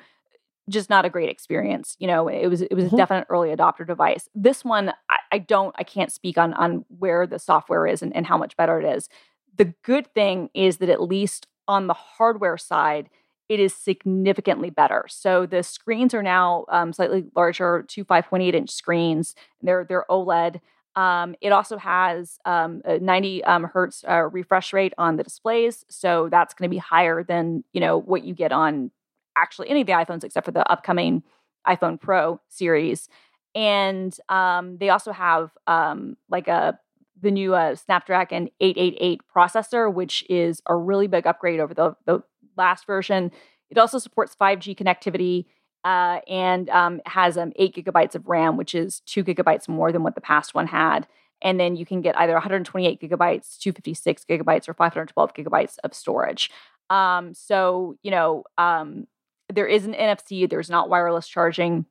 [0.69, 1.95] just not a great experience.
[1.99, 2.95] You know, it was it was mm-hmm.
[2.95, 4.29] a definite early adopter device.
[4.33, 8.15] This one, I, I, don't, I can't speak on on where the software is and,
[8.15, 9.09] and how much better it is.
[9.57, 13.09] The good thing is that at least on the hardware side,
[13.51, 15.03] it is significantly better.
[15.09, 19.35] So the screens are now um, slightly larger, two 5.8 inch screens.
[19.61, 20.61] They're they're OLED.
[20.95, 25.83] Um, it also has um, a 90 um, hertz uh, refresh rate on the displays,
[25.89, 28.89] so that's going to be higher than you know what you get on
[29.35, 31.21] actually any of the iPhones except for the upcoming
[31.67, 33.09] iPhone Pro series.
[33.53, 36.79] And um, they also have um, like a
[37.21, 42.23] the new uh, Snapdragon 888 processor, which is a really big upgrade over the, the
[42.61, 43.31] last version.
[43.69, 45.45] It also supports 5G connectivity
[45.83, 50.03] uh, and um, has um, eight gigabytes of RAM, which is two gigabytes more than
[50.03, 51.07] what the past one had.
[51.41, 56.51] And then you can get either 128 gigabytes, 256 gigabytes, or 512 gigabytes of storage.
[56.89, 59.07] Um, so, you know, um,
[59.51, 61.85] there is an NFC, there's not wireless charging.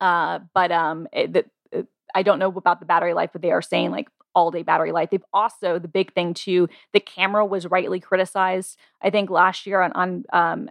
[0.00, 3.62] Uh, but um, it, it, I don't know about the battery life, but they are
[3.62, 5.10] saying like all day battery life.
[5.10, 6.68] They've also the big thing too.
[6.92, 8.78] The camera was rightly criticized.
[9.02, 10.70] I think last year on on um,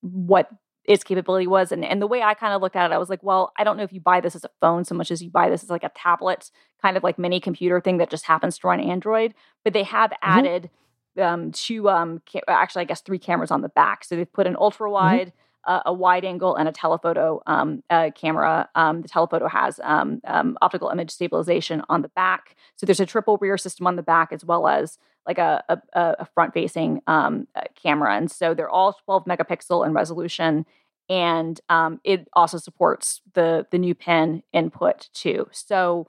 [0.00, 0.50] what
[0.84, 3.10] its capability was, and and the way I kind of looked at it, I was
[3.10, 5.22] like, well, I don't know if you buy this as a phone so much as
[5.22, 6.50] you buy this as like a tablet,
[6.82, 9.34] kind of like mini computer thing that just happens to run Android.
[9.64, 10.38] But they have mm-hmm.
[10.38, 10.70] added
[11.18, 14.04] um, two um, ca- actually I guess three cameras on the back.
[14.04, 15.28] So they've put an ultra wide.
[15.28, 17.82] Mm-hmm uh, a wide angle and a telephoto um,
[18.14, 18.68] camera.
[18.74, 22.56] Um, the telephoto has um, um, optical image stabilization on the back.
[22.76, 25.78] So there's a triple rear system on the back as well as like a, a,
[25.94, 27.48] a front facing um,
[27.82, 28.16] camera.
[28.16, 30.66] And so they're all 12 megapixel in resolution.
[31.08, 31.60] And
[32.04, 35.48] it also supports the the new pen input too.
[35.52, 36.06] So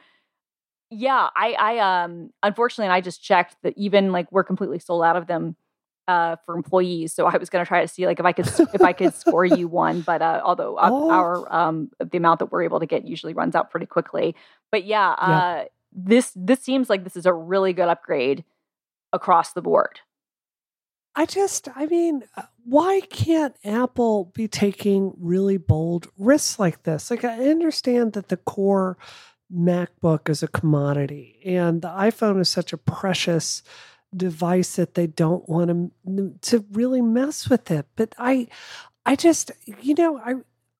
[0.89, 5.15] yeah, I I um unfortunately I just checked that even like we're completely sold out
[5.17, 5.55] of them
[6.07, 7.13] uh, for employees.
[7.13, 9.13] So I was going to try to see like if I could if I could
[9.13, 11.09] score you one, but uh, although oh.
[11.09, 14.35] our um, the amount that we're able to get usually runs out pretty quickly.
[14.71, 18.43] But yeah, uh, yeah, this this seems like this is a really good upgrade
[19.13, 19.99] across the board.
[21.17, 27.09] I just, I mean, uh, why can't Apple be taking really bold risks like this?
[27.09, 28.97] Like, I understand that the core
[29.53, 33.63] MacBook is a commodity and the iPhone is such a precious
[34.15, 37.85] device that they don't want to to really mess with it.
[37.95, 38.47] But I
[39.05, 39.51] I just
[39.81, 40.35] you know I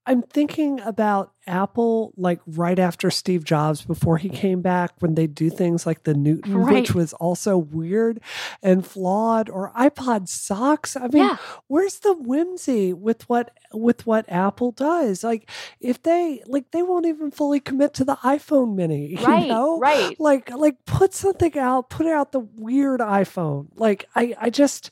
[0.08, 5.28] I'm thinking about Apple like right after Steve Jobs before he came back when they
[5.28, 6.76] do things like the Newton, right.
[6.76, 8.20] which was also weird
[8.62, 10.96] and flawed, or iPod socks.
[10.96, 11.38] I mean, yeah.
[11.68, 15.24] where's the whimsy with what with what Apple does?
[15.24, 19.18] Like if they like they won't even fully commit to the iPhone mini.
[19.26, 19.44] Right.
[19.44, 19.80] You know?
[19.80, 20.20] Right.
[20.20, 23.70] Like like put something out, put out the weird iPhone.
[23.76, 24.92] Like I I just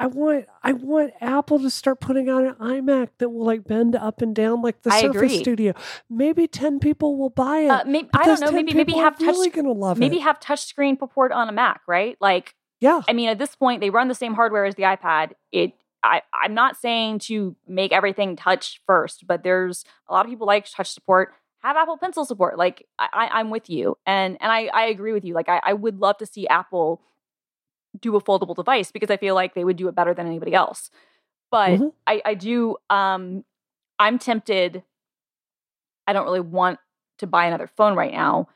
[0.00, 3.94] I want I want Apple to start putting out an iMac that will like bend
[3.94, 5.38] up and down like the I Surface agree.
[5.38, 5.74] Studio.
[6.08, 7.68] Maybe ten people will buy it.
[7.68, 8.50] Uh, maybe, I don't know.
[8.50, 10.22] Maybe maybe have touch, really gonna love maybe it.
[10.22, 12.16] have touchscreen support on a Mac, right?
[12.18, 13.02] Like yeah.
[13.06, 15.32] I mean, at this point, they run the same hardware as the iPad.
[15.52, 20.30] It I, I'm not saying to make everything touch first, but there's a lot of
[20.30, 21.34] people like touch support.
[21.58, 22.56] Have Apple Pencil support.
[22.56, 25.34] Like I, I'm with you, and and I, I agree with you.
[25.34, 27.02] Like I, I would love to see Apple
[27.98, 30.54] do a foldable device because I feel like they would do it better than anybody
[30.54, 30.90] else.
[31.50, 31.88] But mm-hmm.
[32.06, 33.44] I, I do, um,
[33.98, 34.82] I'm tempted.
[36.06, 36.78] I don't really want
[37.18, 38.48] to buy another phone right now,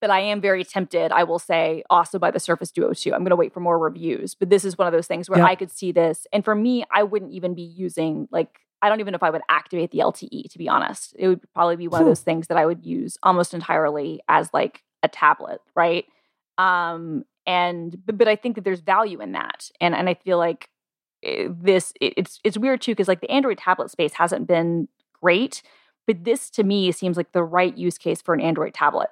[0.00, 3.14] but I am very tempted, I will say, also by the Surface Duo 2.
[3.14, 5.38] I'm going to wait for more reviews, but this is one of those things where
[5.38, 5.46] yeah.
[5.46, 6.26] I could see this.
[6.32, 9.30] And for me, I wouldn't even be using, like, I don't even know if I
[9.30, 11.14] would activate the LTE, to be honest.
[11.18, 14.50] It would probably be one of those things that I would use almost entirely as
[14.52, 16.04] like a tablet, right?
[16.58, 20.38] Um, and but, but I think that there's value in that, and and I feel
[20.38, 20.70] like
[21.22, 24.88] eh, this it's it's weird too because like the Android tablet space hasn't been
[25.22, 25.62] great,
[26.06, 29.10] but this to me seems like the right use case for an Android tablet.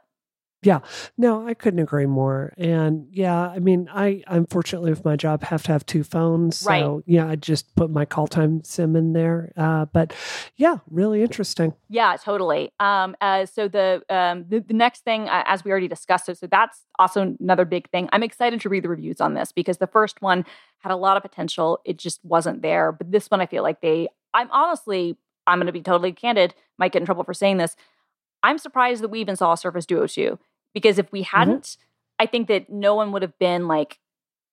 [0.65, 0.81] Yeah,
[1.19, 2.55] no, I couldn't agree more.
[2.57, 6.71] And yeah, I mean, I unfortunately with my job have to have two phones, so
[6.71, 7.03] right.
[7.07, 9.53] yeah, I just put my call time sim in there.
[9.57, 10.15] Uh, but
[10.57, 11.75] yeah, really interesting.
[11.91, 12.73] Yeah, totally.
[12.81, 16.33] Um, uh, so the um the, the next thing, uh, as we already discussed, so,
[16.33, 18.09] so that's also another big thing.
[18.13, 20.47] I'm excited to read the reviews on this because the first one
[20.79, 21.81] had a lot of potential.
[21.85, 24.09] It just wasn't there, but this one I feel like they.
[24.33, 26.55] I'm honestly, I'm going to be totally candid.
[26.79, 27.77] Might get in trouble for saying this.
[28.43, 30.39] I'm surprised that we even saw a Surface Duo 2
[30.75, 31.37] because if we mm-hmm.
[31.37, 32.25] hadn't, mm-hmm.
[32.25, 33.99] I think that no one would have been like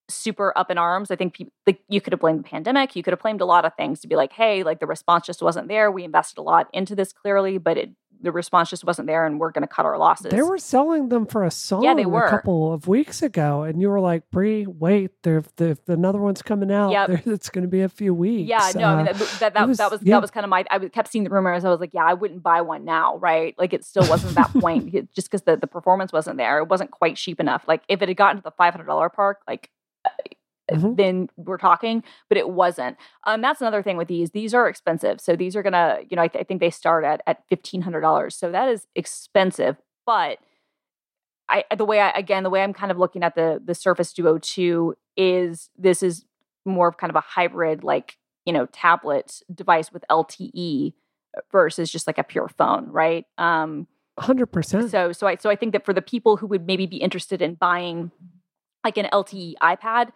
[0.09, 1.11] super up in arms.
[1.11, 2.95] I think people, like you could have blamed the pandemic.
[2.95, 5.25] You could have blamed a lot of things to be like, hey, like the response
[5.25, 5.91] just wasn't there.
[5.91, 9.39] We invested a lot into this clearly, but it the response just wasn't there and
[9.39, 10.31] we're going to cut our losses.
[10.31, 12.25] They were selling them for a song yeah, they were.
[12.25, 13.63] a couple of weeks ago.
[13.63, 16.91] And you were like, Brie, wait, there, the, another one's coming out.
[16.91, 17.09] Yep.
[17.27, 18.49] it's going to be a few weeks.
[18.49, 20.15] Yeah, no, uh, I mean, uh, that, that, that was, that was, yeah.
[20.15, 21.65] that was kind of my, I kept seeing the rumors.
[21.65, 23.17] I was like, yeah, I wouldn't buy one now.
[23.17, 23.55] Right.
[23.57, 26.59] Like it still wasn't that point just because the, the performance wasn't there.
[26.59, 27.63] It wasn't quite cheap enough.
[27.67, 29.69] Like if it had gotten to the $500 park, like
[30.71, 30.95] mm-hmm.
[30.95, 32.97] then we're talking, but it wasn't.
[33.25, 34.31] Um, that's another thing with these.
[34.31, 35.19] These are expensive.
[35.21, 37.81] So these are gonna, you know, I, th- I think they start at at fifteen
[37.81, 38.35] hundred dollars.
[38.35, 39.77] So that is expensive.
[40.05, 40.39] But
[41.49, 44.13] I the way I again the way I'm kind of looking at the the Surface
[44.13, 46.25] Duo two is this is
[46.65, 50.93] more of kind of a hybrid like you know tablet device with LTE
[51.51, 53.25] versus just like a pure phone, right?
[53.37, 54.89] Um, hundred percent.
[54.91, 57.41] So so I so I think that for the people who would maybe be interested
[57.41, 58.11] in buying
[58.83, 60.09] like an LTE iPad,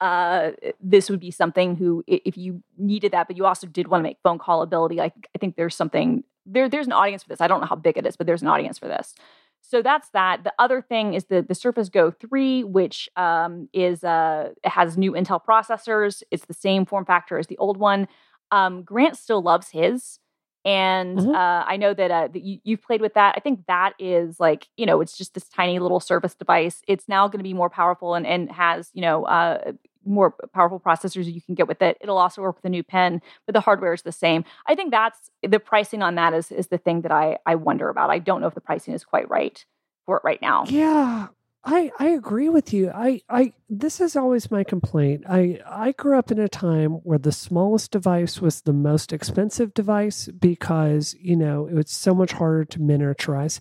[0.00, 4.00] uh, this would be something who, if you needed that, but you also did want
[4.00, 6.68] to make phone call ability, I, I think there's something there.
[6.68, 7.40] There's an audience for this.
[7.40, 9.14] I don't know how big it is, but there's an audience for this.
[9.60, 10.44] So that's that.
[10.44, 15.12] The other thing is the the Surface Go 3, which um, is uh, has new
[15.12, 16.22] Intel processors.
[16.30, 18.08] It's the same form factor as the old one.
[18.50, 20.20] Um, Grant still loves his.
[20.64, 21.30] And mm-hmm.
[21.30, 23.34] uh, I know that, uh, that you, you've played with that.
[23.36, 26.82] I think that is like, you know, it's just this tiny little Surface device.
[26.86, 29.72] It's now going to be more powerful and, and has, you know, uh,
[30.08, 31.98] more powerful processors you can get with it.
[32.00, 34.44] It'll also work with a new pen, but the hardware is the same.
[34.66, 37.88] I think that's the pricing on that is is the thing that I I wonder
[37.88, 38.10] about.
[38.10, 39.64] I don't know if the pricing is quite right
[40.06, 40.64] for it right now.
[40.66, 41.28] Yeah.
[41.64, 42.90] I, I agree with you.
[42.94, 45.24] I, I this is always my complaint.
[45.28, 49.74] I, I grew up in a time where the smallest device was the most expensive
[49.74, 53.60] device because, you know, it was so much harder to miniaturize.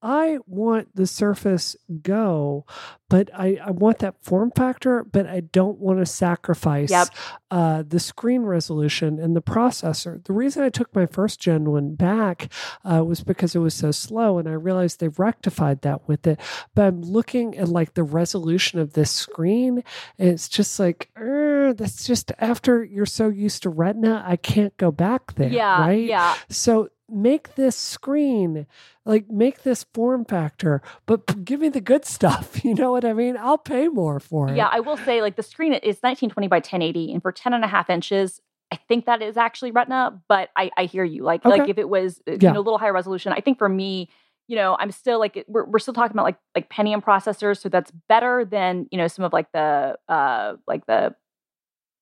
[0.00, 2.64] I want the Surface Go,
[3.08, 7.08] but I, I want that form factor, but I don't want to sacrifice yep.
[7.50, 10.22] uh, the screen resolution and the processor.
[10.24, 12.52] The reason I took my first gen one back
[12.84, 16.38] uh, was because it was so slow, and I realized they've rectified that with it.
[16.74, 19.82] But I'm looking at like the resolution of this screen,
[20.18, 24.90] and it's just like, that's just after you're so used to Retina, I can't go
[24.90, 25.50] back there.
[25.50, 26.04] Yeah, right.
[26.04, 26.36] Yeah.
[26.48, 28.66] So make this screen,
[29.04, 32.60] like make this form factor, but give me the good stuff.
[32.68, 33.36] You know what I mean?
[33.38, 34.56] I'll pay more for it.
[34.56, 37.64] Yeah, I will say like the screen is 1920 by 1080 and for 10 and
[37.64, 41.22] a half inches, I think that is actually Retina, but I, I hear you.
[41.22, 41.58] Like okay.
[41.58, 42.48] like if it was uh, yeah.
[42.48, 44.10] you know a little higher resolution, I think for me,
[44.46, 47.68] you know, I'm still like we're we're still talking about like like Pentium processors, so
[47.68, 51.14] that's better than you know some of like the uh like the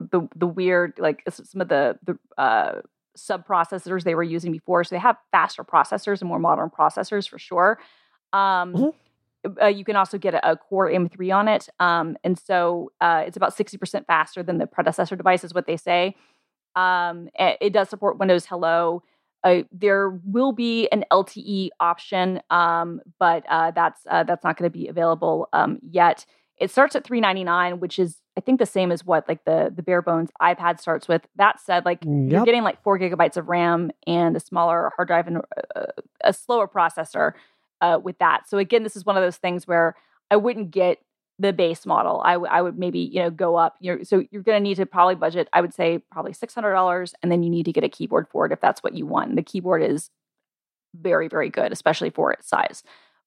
[0.01, 2.81] the the weird like some of the the uh
[3.17, 4.85] sub processors they were using before.
[4.85, 7.79] So they have faster processors and more modern processors for sure.
[8.33, 8.89] Um, mm-hmm.
[9.63, 13.23] Uh, you can also get a, a, Core M3 on it, um, and so uh,
[13.25, 16.17] it's about sixty percent faster than the predecessor device, is what they say.
[16.75, 19.05] Um, it, it, does support Windows Hello.
[19.45, 24.71] Uh, there will be an LTE option, um, but uh, that's uh, that's not going
[24.71, 26.27] to be available um, yet.
[26.59, 29.45] It starts at three ninety nine, which is I think the same as what like
[29.45, 31.27] the the bare bones iPad starts with.
[31.37, 32.31] That said, like yep.
[32.31, 35.87] you're getting like four gigabytes of RAM and a smaller hard drive and a, uh,
[36.23, 37.33] a slower processor
[37.81, 38.49] uh, with that.
[38.49, 39.97] So again, this is one of those things where
[40.31, 40.99] I wouldn't get
[41.39, 42.23] the base model.
[42.25, 43.77] I, w- I would maybe you know go up.
[43.81, 45.49] You're, so you're going to need to probably budget.
[45.53, 48.29] I would say probably six hundred dollars, and then you need to get a keyboard
[48.29, 49.37] for it if that's what you want.
[49.37, 50.11] The keyboard is
[50.95, 52.83] very very good, especially for its size.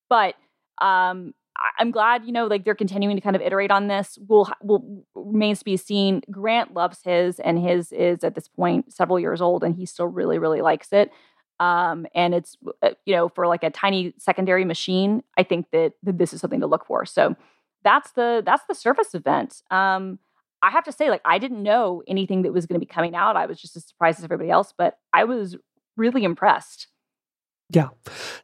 [0.10, 0.36] But
[0.82, 1.34] um,
[1.78, 4.18] I'm glad, you know, like they're continuing to kind of iterate on this.
[4.28, 6.22] Will will remains to be seen.
[6.32, 10.07] Grant loves his, and his is at this point several years old, and he still
[10.07, 11.12] really really likes it.
[11.60, 15.93] Um, and it's uh, you know for like a tiny secondary machine, I think that,
[16.03, 17.05] that this is something to look for.
[17.05, 17.36] So
[17.84, 19.62] that's the that's the Surface event.
[19.72, 20.20] Um,
[20.62, 23.16] I have to say, like I didn't know anything that was going to be coming
[23.16, 23.36] out.
[23.36, 25.55] I was just as surprised as everybody else, but I was
[25.95, 26.88] really impressed.
[27.72, 27.90] Yeah.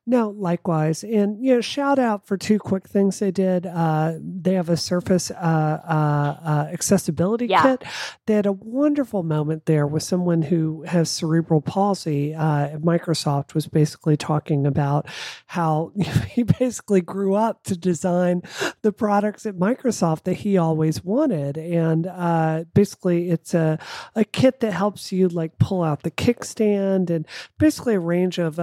[0.06, 1.04] No, likewise.
[1.04, 3.66] And, you know, shout out for two quick things they did.
[3.66, 7.64] Uh, they have a Surface uh, uh, uh, accessibility yeah.
[7.64, 7.84] kit.
[8.28, 12.36] They had a wonderful moment there with someone who has cerebral palsy.
[12.36, 15.08] Uh, Microsoft was basically talking about
[15.48, 15.92] how
[16.30, 18.44] he basically grew up to design
[18.84, 21.58] the products at Microsoft that he always wanted.
[21.58, 23.80] And uh, basically, it's a,
[24.14, 27.26] a kit that helps you like pull out the kickstand and
[27.58, 28.60] basically a range of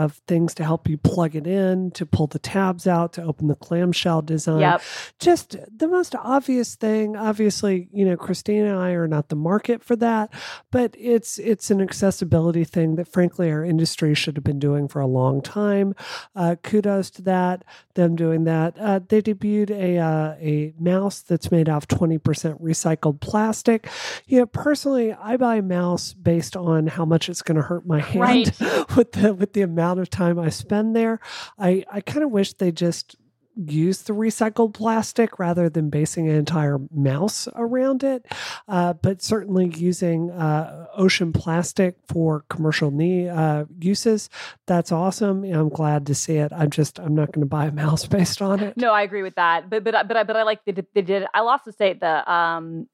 [0.00, 3.48] of things to help you plug it in, to pull the tabs out, to open
[3.48, 4.60] the clamshell design.
[4.60, 4.82] Yep.
[5.18, 7.16] Just the most obvious thing.
[7.16, 10.32] Obviously, you know, Christina and I are not the market for that,
[10.70, 15.00] but it's it's an accessibility thing that frankly our industry should have been doing for
[15.00, 15.94] a long time.
[16.34, 18.78] Uh, kudos to that, them doing that.
[18.78, 22.20] Uh, they debuted a uh, a mouse that's made out of 20%
[22.60, 23.88] recycled plastic.
[24.26, 27.86] You know, personally, I buy a mouse based on how much it's going to hurt
[27.86, 28.60] my hand right.
[28.96, 31.20] with the with the amount of time I spend there.
[31.58, 33.16] I, I kind of wish they just
[33.56, 38.26] use the recycled plastic rather than basing an entire mouse around it.
[38.68, 44.30] Uh, but certainly using uh, ocean plastic for commercial knee uh, uses,
[44.66, 45.44] that's awesome.
[45.44, 46.52] I'm glad to see it.
[46.54, 48.76] I'm just I'm not going to buy a mouse based on it.
[48.76, 49.68] No, I agree with that.
[49.68, 51.24] But but but I, but I like that they did.
[51.34, 52.88] I'll also say the um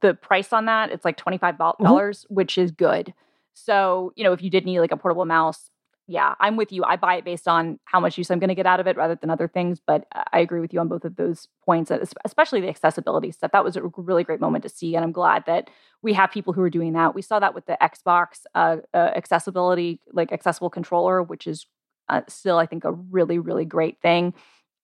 [0.00, 1.84] the price on that it's like twenty five mm-hmm.
[1.84, 2.34] dollars, mm-hmm.
[2.34, 3.12] which is good.
[3.54, 5.71] So you know if you did need like a portable mouse
[6.12, 6.84] yeah, I'm with you.
[6.84, 8.98] I buy it based on how much use I'm going to get out of it
[8.98, 9.80] rather than other things.
[9.84, 11.90] But I agree with you on both of those points,
[12.26, 13.52] especially the accessibility stuff.
[13.52, 14.94] That was a really great moment to see.
[14.94, 15.70] And I'm glad that
[16.02, 17.14] we have people who are doing that.
[17.14, 21.66] We saw that with the Xbox uh, uh, accessibility, like accessible controller, which is
[22.10, 24.34] uh, still, I think, a really, really great thing.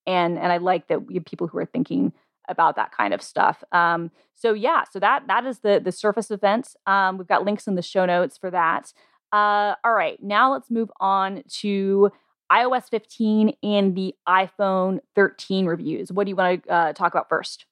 [0.07, 2.15] And, and I like that we have people who are thinking
[2.49, 3.63] about that kind of stuff.
[3.73, 6.75] Um, so yeah, so that that is the the Surface event.
[6.87, 8.95] Um, we've got links in the show notes for that.
[9.33, 12.11] Uh, all right, now let's move on to
[12.51, 16.11] iOS 15 and the iPhone 13 reviews.
[16.11, 17.67] What do you want to uh, talk about first?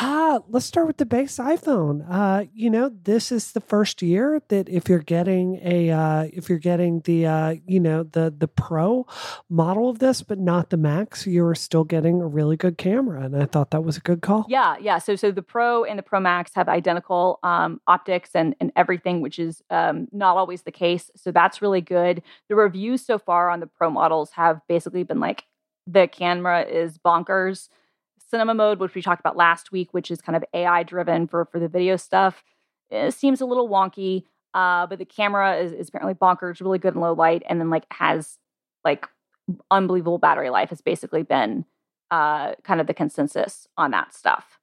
[0.00, 2.06] Ah, let's start with the base iPhone.
[2.08, 6.48] Uh, you know, this is the first year that if you're getting a uh, if
[6.48, 9.06] you're getting the uh, you know the the Pro
[9.48, 13.34] model of this, but not the Max, you're still getting a really good camera, and
[13.34, 14.46] I thought that was a good call.
[14.48, 14.98] Yeah, yeah.
[14.98, 19.20] So so the Pro and the Pro Max have identical um, optics and and everything,
[19.20, 21.10] which is um, not always the case.
[21.16, 22.22] So that's really good.
[22.48, 25.42] The reviews so far on the Pro models have basically been like
[25.88, 27.68] the camera is bonkers
[28.30, 31.44] cinema mode, which we talked about last week, which is kind of AI driven for
[31.46, 32.42] for the video stuff,
[32.90, 34.24] it seems a little wonky.
[34.54, 37.70] Uh, but the camera is, is apparently bonkers, really good in low light, and then
[37.70, 38.38] like has
[38.84, 39.06] like
[39.70, 40.70] unbelievable battery life.
[40.70, 41.64] Has basically been
[42.10, 44.57] uh, kind of the consensus on that stuff.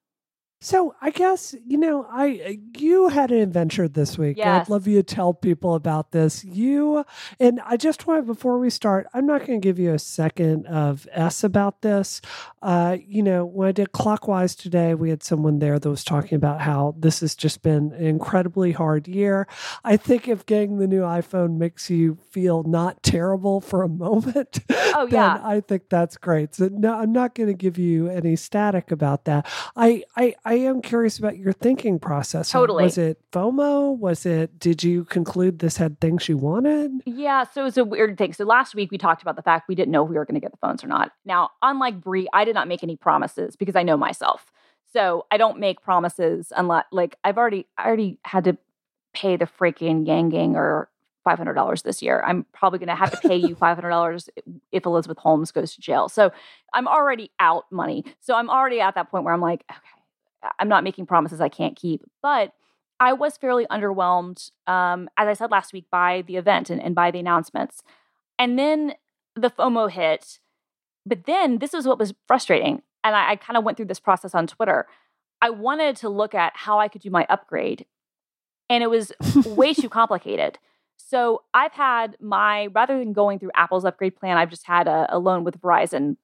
[0.62, 4.38] So I guess you know I you had an adventure this week.
[4.38, 4.66] Yes.
[4.66, 6.44] I'd love you to tell people about this.
[6.44, 7.06] You
[7.40, 10.66] and I just want before we start, I'm not going to give you a second
[10.66, 12.22] of s about this.
[12.62, 16.36] Uh, you know, when I did clockwise today, we had someone there that was talking
[16.36, 19.48] about how this has just been an incredibly hard year.
[19.84, 24.60] I think if getting the new iPhone makes you feel not terrible for a moment,
[24.98, 25.42] Oh, then yeah.
[25.44, 26.56] I think that's great.
[26.56, 29.46] So no, I'm not going to give you any static about that.
[29.76, 32.52] I, I I am curious about your thinking process.
[32.52, 32.84] Totally.
[32.84, 33.98] Was it FOMO?
[33.98, 36.92] Was it did you conclude this had things you wanted?
[37.06, 38.32] Yeah, so it was a weird thing.
[38.32, 40.36] So last week we talked about the fact we didn't know if we were going
[40.36, 41.12] to get the phones or not.
[41.26, 44.52] Now, unlike Brie, I did not make any promises because I know myself.
[44.94, 48.58] So I don't make promises unless, like, I've already, I already had to
[49.14, 50.90] pay the freaking Yang Gang or
[51.26, 52.24] five hundred dollars this year.
[52.26, 54.30] I'm probably going to have to pay you five hundred dollars
[54.72, 56.08] if Elizabeth Holmes goes to jail.
[56.08, 56.32] So
[56.74, 58.06] I'm already out money.
[58.20, 59.80] So I'm already at that point where I'm like, okay,
[60.60, 62.04] I'm not making promises I can't keep.
[62.22, 62.54] But
[63.00, 66.96] I was fairly underwhelmed, um, as I said last week, by the event and, and
[66.96, 67.84] by the announcements.
[68.40, 68.94] And then
[69.36, 70.40] the FOMO hit.
[71.06, 72.82] But then this is what was frustrating.
[73.04, 74.88] And I, I kind of went through this process on Twitter.
[75.42, 77.86] I wanted to look at how I could do my upgrade,
[78.70, 79.12] and it was
[79.46, 80.58] way too complicated.
[80.98, 85.06] So I've had my, rather than going through Apple's upgrade plan, I've just had a,
[85.10, 86.18] a loan with Verizon,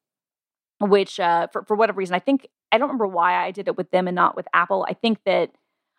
[0.79, 3.77] which uh, for, for whatever reason, I think, I don't remember why I did it
[3.77, 4.85] with them and not with Apple.
[4.89, 5.51] I think that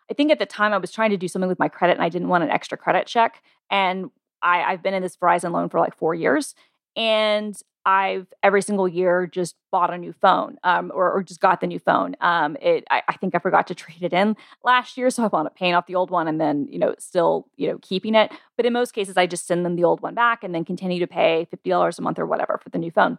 [0.09, 2.03] I think at the time I was trying to do something with my credit and
[2.03, 3.41] I didn't want an extra credit check.
[3.69, 4.11] And
[4.41, 6.55] I, I've been in this Verizon loan for like four years.
[6.95, 11.59] And I've every single year just bought a new phone um, or, or just got
[11.59, 12.15] the new phone.
[12.21, 15.09] Um, it, I, I think I forgot to trade it in last year.
[15.09, 17.67] So I wound up paying off the old one and then, you know, still, you
[17.67, 18.31] know, keeping it.
[18.55, 20.99] But in most cases, I just send them the old one back and then continue
[20.99, 23.17] to pay $50 a month or whatever for the new phone.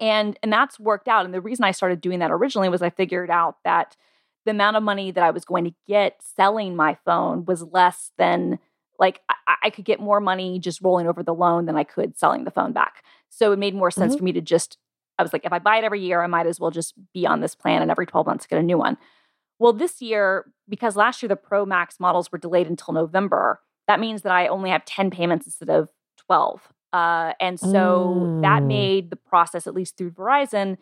[0.00, 1.24] And, and that's worked out.
[1.24, 3.96] And the reason I started doing that originally was I figured out that
[4.44, 8.12] the amount of money that I was going to get selling my phone was less
[8.18, 8.58] than
[8.98, 12.18] like I, I could get more money just rolling over the loan than I could
[12.18, 13.02] selling the phone back.
[13.30, 14.18] So it made more sense Mhm.
[14.18, 14.78] for me to just,
[15.18, 17.26] I was like, if I buy it every year, I might as well just be
[17.26, 18.96] on this plan and every 12 months get a new one.
[19.58, 24.00] Well, this year, because last year the Pro Max models were delayed until November, that
[24.00, 25.88] means that I only have 10 payments instead of
[26.18, 26.68] 12.
[26.96, 28.66] Uh, and so that Mm.
[28.66, 30.78] made the process, at least through Verizon,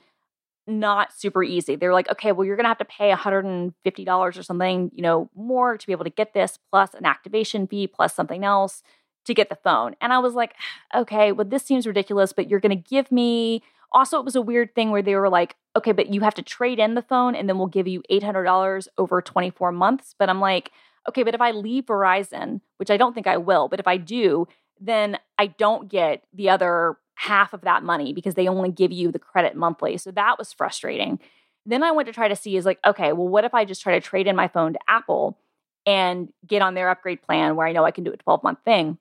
[0.67, 1.77] not super easy.
[1.77, 5.03] They were like, okay, well, you're going to have to pay $150 or something, you
[5.03, 8.83] know, more to be able to get this, plus an activation fee, plus something else
[9.27, 9.95] to get the phone.
[10.01, 10.55] And I was like,
[10.95, 13.63] okay, well, this seems ridiculous, but you're going to give me.
[13.93, 16.43] Also, it was a weird thing where they were like, okay, but you have to
[16.43, 20.15] trade in the phone and then we'll give you $800 over 24 months.
[20.19, 20.71] But I'm like,
[21.09, 23.97] okay, but if I leave Verizon, which I don't think I will, but if I
[23.99, 24.49] do,
[24.81, 29.13] then I don't get the other half of that money because they only give you
[29.13, 29.97] the credit monthly.
[29.97, 31.21] So that was frustrating.
[31.67, 33.83] Then I went to try to see is like, okay, well, what if I just
[33.83, 35.39] try to trade in my phone to Apple
[35.87, 38.59] and get on their upgrade plan where I know I can do a 12 month
[38.65, 38.99] thing?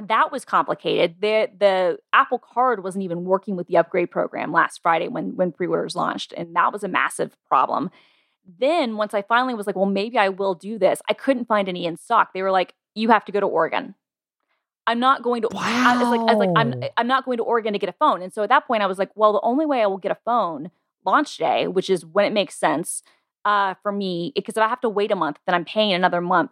[0.00, 1.16] That was complicated.
[1.20, 5.50] The the Apple Card wasn't even working with the upgrade program last Friday when when
[5.50, 7.90] pre-orders launched, and that was a massive problem.
[8.60, 11.68] Then once I finally was like, well, maybe I will do this, I couldn't find
[11.68, 12.32] any in stock.
[12.32, 13.96] They were like, you have to go to Oregon.
[14.88, 15.48] I'm not going to.
[15.54, 17.92] I was like, I was like, I'm I'm not going to Oregon to get a
[17.92, 18.22] phone.
[18.22, 20.10] And so at that point, I was like, well, the only way I will get
[20.10, 20.70] a phone
[21.04, 23.02] launch day, which is when it makes sense
[23.44, 26.20] uh, for me, because if I have to wait a month, then I'm paying another
[26.20, 26.50] month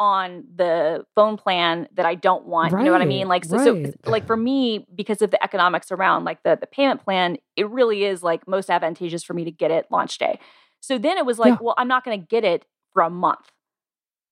[0.00, 2.72] on the phone plan that I don't want.
[2.78, 3.26] You know what I mean?
[3.26, 3.72] Like so, so
[4.06, 8.04] like for me, because of the economics around like the the payment plan, it really
[8.04, 10.38] is like most advantageous for me to get it launch day.
[10.80, 11.58] So then it was like, Yeah.
[11.62, 13.50] well, I'm not going to get it for a month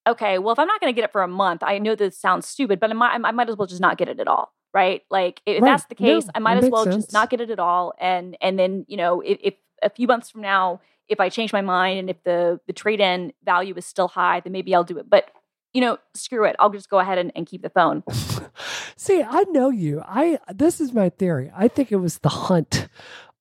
[0.06, 2.18] okay, well, if I'm not going to get it for a month, I know this
[2.18, 4.52] sounds stupid, but I might, I might as well just not get it at all,
[4.74, 5.02] right?
[5.10, 5.70] Like if Right.
[5.70, 6.96] that's the No, case, I might as well sense.
[6.96, 10.06] just not get it at all, and and then you know if, if a few
[10.06, 13.74] months from now, if I change my mind and if the the trade in value
[13.76, 15.08] is still high, then maybe I'll do it.
[15.10, 15.30] But
[15.72, 18.02] you know, screw it, I'll just go ahead and, and keep the phone.
[18.96, 20.02] See, I know you.
[20.06, 21.50] I this is my theory.
[21.54, 22.88] I think it was the hunt.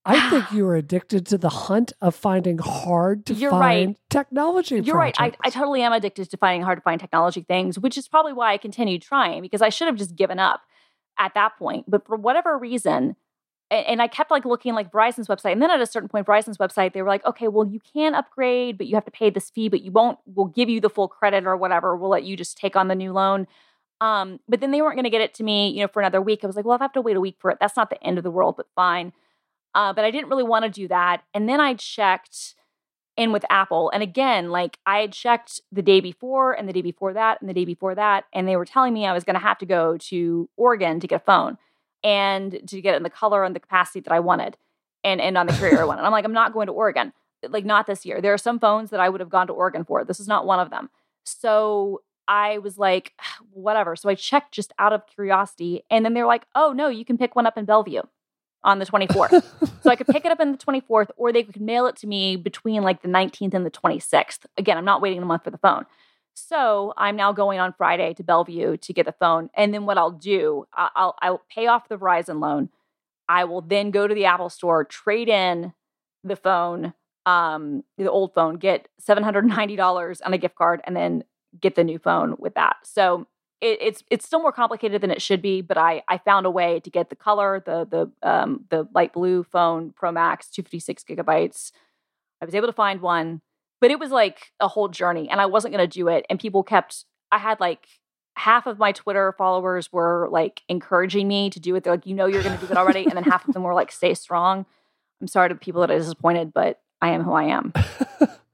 [0.05, 3.85] I think you were addicted to the hunt of finding hard to You're right.
[3.87, 4.79] find technology.
[4.79, 5.15] You're right.
[5.19, 8.33] I, I totally am addicted to finding hard to find technology things, which is probably
[8.33, 10.61] why I continued trying because I should have just given up
[11.17, 11.85] at that point.
[11.89, 13.15] But for whatever reason,
[13.71, 16.27] a- and I kept like looking like Verizon's website, and then at a certain point,
[16.27, 19.31] Verizon's website, they were like, okay, well, you can upgrade, but you have to pay
[19.31, 20.19] this fee, but you won't.
[20.27, 21.95] We'll give you the full credit or whatever.
[21.95, 23.47] We'll let you just take on the new loan.
[24.01, 26.21] Um, but then they weren't going to get it to me, you know, for another
[26.21, 26.41] week.
[26.43, 27.89] I was like, well, if I have to wait a week for it, that's not
[27.89, 29.13] the end of the world, but fine.
[29.75, 31.23] Uh, but I didn't really want to do that.
[31.33, 32.55] And then I checked
[33.17, 33.89] in with Apple.
[33.91, 37.49] And again, like I had checked the day before and the day before that and
[37.49, 38.25] the day before that.
[38.33, 41.07] And they were telling me I was going to have to go to Oregon to
[41.07, 41.57] get a phone
[42.03, 44.57] and to get it in the color and the capacity that I wanted
[45.03, 46.03] and, and on the carrier I wanted.
[46.03, 47.13] I'm like, I'm not going to Oregon.
[47.47, 48.21] like not this year.
[48.21, 50.03] There are some phones that I would have gone to Oregon for.
[50.05, 50.89] This is not one of them.
[51.23, 53.13] So I was like,
[53.51, 53.95] whatever.
[53.97, 55.83] So I checked just out of curiosity.
[55.89, 58.03] And then they're like, oh, no, you can pick one up in Bellevue
[58.65, 59.43] on the 24th.
[59.83, 62.07] so I could pick it up on the 24th, or they could mail it to
[62.07, 64.39] me between like the 19th and the 26th.
[64.57, 65.85] Again, I'm not waiting a month for the phone.
[66.33, 69.49] So I'm now going on Friday to Bellevue to get the phone.
[69.53, 72.69] And then what I'll do, I'll, I'll pay off the Verizon loan.
[73.29, 75.73] I will then go to the Apple store, trade in
[76.23, 76.93] the phone,
[77.25, 81.23] um, the old phone, get $790 on a gift card, and then
[81.59, 82.75] get the new phone with that.
[82.83, 83.27] So
[83.61, 86.51] it, it's it's still more complicated than it should be, but I I found a
[86.51, 91.03] way to get the color, the the um, the light blue phone Pro Max, 256
[91.03, 91.71] gigabytes.
[92.41, 93.41] I was able to find one,
[93.81, 96.25] but it was like a whole journey, and I wasn't going to do it.
[96.29, 97.05] And people kept.
[97.31, 97.87] I had like
[98.37, 101.83] half of my Twitter followers were like encouraging me to do it.
[101.83, 103.63] They're like, you know, you're going to do it already, and then half of them
[103.63, 104.65] were like, stay strong.
[105.21, 107.73] I'm sorry to the people that are disappointed, but I am who I am.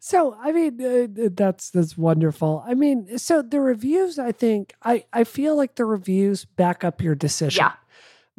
[0.00, 2.62] so I mean uh, that's that's wonderful.
[2.66, 7.02] I mean, so the reviews, I think I I feel like the reviews back up
[7.02, 7.64] your decision.
[7.64, 7.72] Yeah.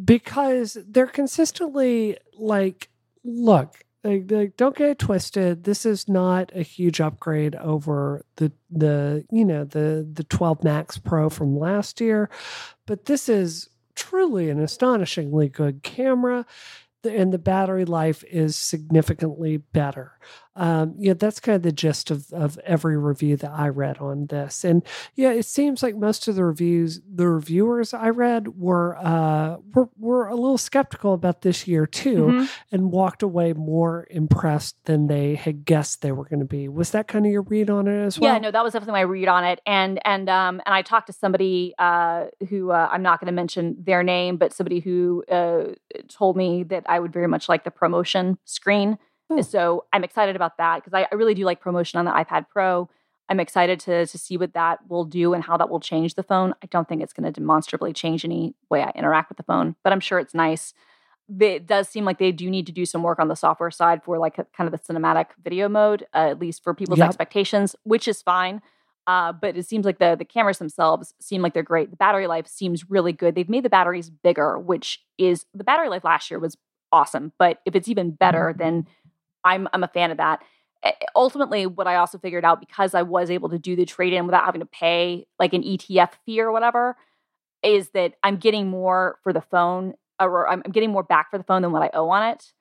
[0.03, 2.89] Because they're consistently like,
[3.25, 5.65] look, like, like, don't get it twisted.
[5.65, 10.97] This is not a huge upgrade over the the you know the the 12 Max
[10.97, 12.29] Pro from last year,
[12.85, 16.45] but this is truly an astonishingly good camera
[17.03, 20.13] and the battery life is significantly better
[20.59, 24.27] um, yeah, that's kind of the gist of, of every review that I read on
[24.27, 24.65] this.
[24.65, 24.83] And
[25.15, 29.89] yeah, it seems like most of the reviews, the reviewers I read were uh, were,
[29.97, 32.45] were a little skeptical about this year too, mm-hmm.
[32.73, 36.67] and walked away more impressed than they had guessed they were going to be.
[36.67, 38.33] Was that kind of your read on it as well?
[38.33, 39.61] Yeah, no, that was definitely my read on it.
[39.65, 43.31] And and um and I talked to somebody uh, who uh, I'm not going to
[43.31, 45.75] mention their name, but somebody who uh,
[46.09, 48.97] told me that I would very much like the ProMotion screen
[49.41, 52.47] So I'm excited about that because I, I, really do like ProMotion on the iPad
[52.49, 52.89] Pro.
[53.29, 56.23] I'm excited to to see what that will do and how that will change the
[56.23, 56.55] phone.
[56.63, 59.75] I don't think it's going to demonstrably change any way I interact with the phone,
[59.83, 60.73] but I'm sure it's nice.
[61.39, 64.03] It does seem like they do need to do some work on the software side
[64.03, 67.09] for like a, kind of the cinematic video mode, uh, at least for people's yep.
[67.09, 68.63] expectations, which is fine.
[69.05, 71.91] Uh, but it seems like the the cameras themselves seem like they're great.
[71.91, 73.35] The battery life seems really good.
[73.35, 76.57] They've made the batteries bigger, which is the battery life last year was
[76.91, 77.33] awesome.
[77.37, 78.59] But if it's even better, mm-hmm.
[78.59, 78.87] then
[79.43, 80.41] I'm I'm a fan of that.
[81.15, 84.25] Ultimately, what I also figured out because I was able to do the trade in
[84.25, 86.95] without having to pay like an ETF fee or whatever,
[87.63, 91.43] is that I'm getting more for the phone, or I'm getting more back for the
[91.43, 92.53] phone than what I owe on it.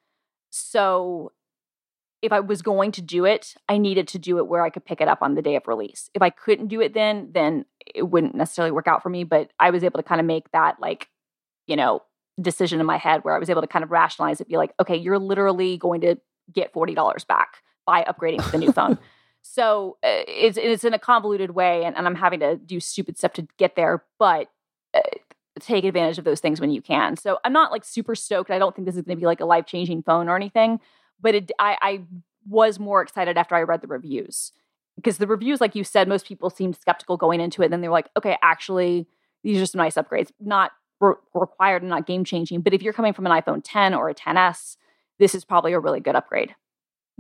[0.51, 1.33] So
[2.21, 4.85] if I was going to do it, I needed to do it where I could
[4.85, 6.11] pick it up on the day of release.
[6.15, 7.65] If I couldn't do it then, then
[7.95, 9.23] it wouldn't necessarily work out for me.
[9.23, 11.09] But I was able to kind of make that like,
[11.69, 12.03] you know,
[12.41, 14.73] decision in my head where I was able to kind of rationalize it, be like,
[14.81, 16.17] okay, you're literally going to
[16.53, 18.99] get $40 back by upgrading to the new phone.
[19.43, 23.17] So uh, it's, it's in a convoluted way, and, and, I'm having to do stupid
[23.17, 24.51] stuff to get there, but
[24.93, 25.01] uh,
[25.61, 27.17] take advantage of those things when you can.
[27.17, 28.51] So I'm not like super stoked.
[28.51, 30.81] I don't think this is going to be like a life changing phone or anything,
[31.21, 32.03] but it, I, I
[32.47, 34.53] was more excited after I read the reviews
[34.97, 37.67] because the reviews, like you said, most people seemed skeptical going into it.
[37.67, 39.07] And then they're like, okay, actually,
[39.45, 42.63] these are some nice upgrades, not re- required and not game changing.
[42.63, 44.77] But if you're coming from an iPhone 10 or a 10s,
[45.19, 46.55] this is probably a really good upgrade.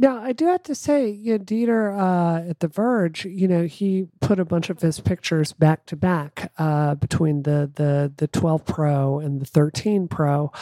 [0.00, 3.64] Now, I do have to say, you know, Dieter uh, at The Verge, you know,
[3.64, 8.28] he put a bunch of his pictures back to back uh, between the, the the
[8.28, 10.52] 12 Pro and the 13 Pro,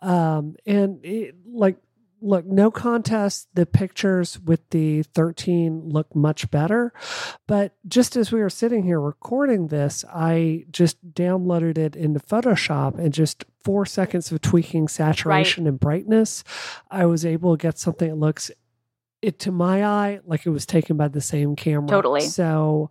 [0.00, 1.76] um, and it, like
[2.24, 3.48] look, no contest.
[3.54, 6.92] The pictures with the 13 look much better.
[7.46, 12.98] But just as we were sitting here recording this, I just downloaded it into Photoshop
[12.98, 15.68] and just four seconds of tweaking saturation right.
[15.68, 16.44] and brightness,
[16.90, 18.50] I was able to get something that looks
[19.20, 21.88] it to my eye like it was taken by the same camera.
[21.88, 22.22] Totally.
[22.22, 22.90] So,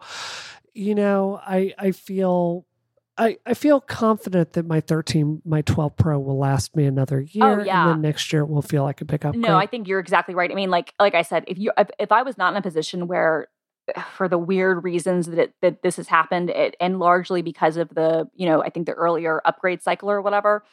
[0.74, 2.66] you know, I I feel
[3.18, 7.30] I, I feel confident that my 13, my 12 Pro will last me another oh,
[7.32, 7.62] year.
[7.62, 7.84] Oh, yeah.
[7.84, 9.36] And then next year it will feel like a pickup.
[9.36, 10.50] No, I think you're exactly right.
[10.50, 12.62] I mean, like like I said, if you if, if I was not in a
[12.62, 13.48] position where
[14.16, 17.90] for the weird reasons that it, that this has happened, it, and largely because of
[17.90, 20.64] the you know I think the earlier upgrade cycle or whatever,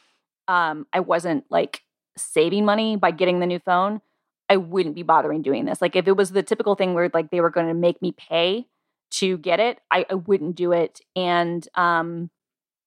[0.48, 1.82] um, I wasn't like
[2.16, 4.00] saving money by getting the new phone.
[4.48, 5.80] I wouldn't be bothering doing this.
[5.82, 8.12] Like if it was the typical thing where like they were going to make me
[8.12, 8.66] pay
[9.10, 11.00] to get it, I, I wouldn't do it.
[11.16, 12.30] And um,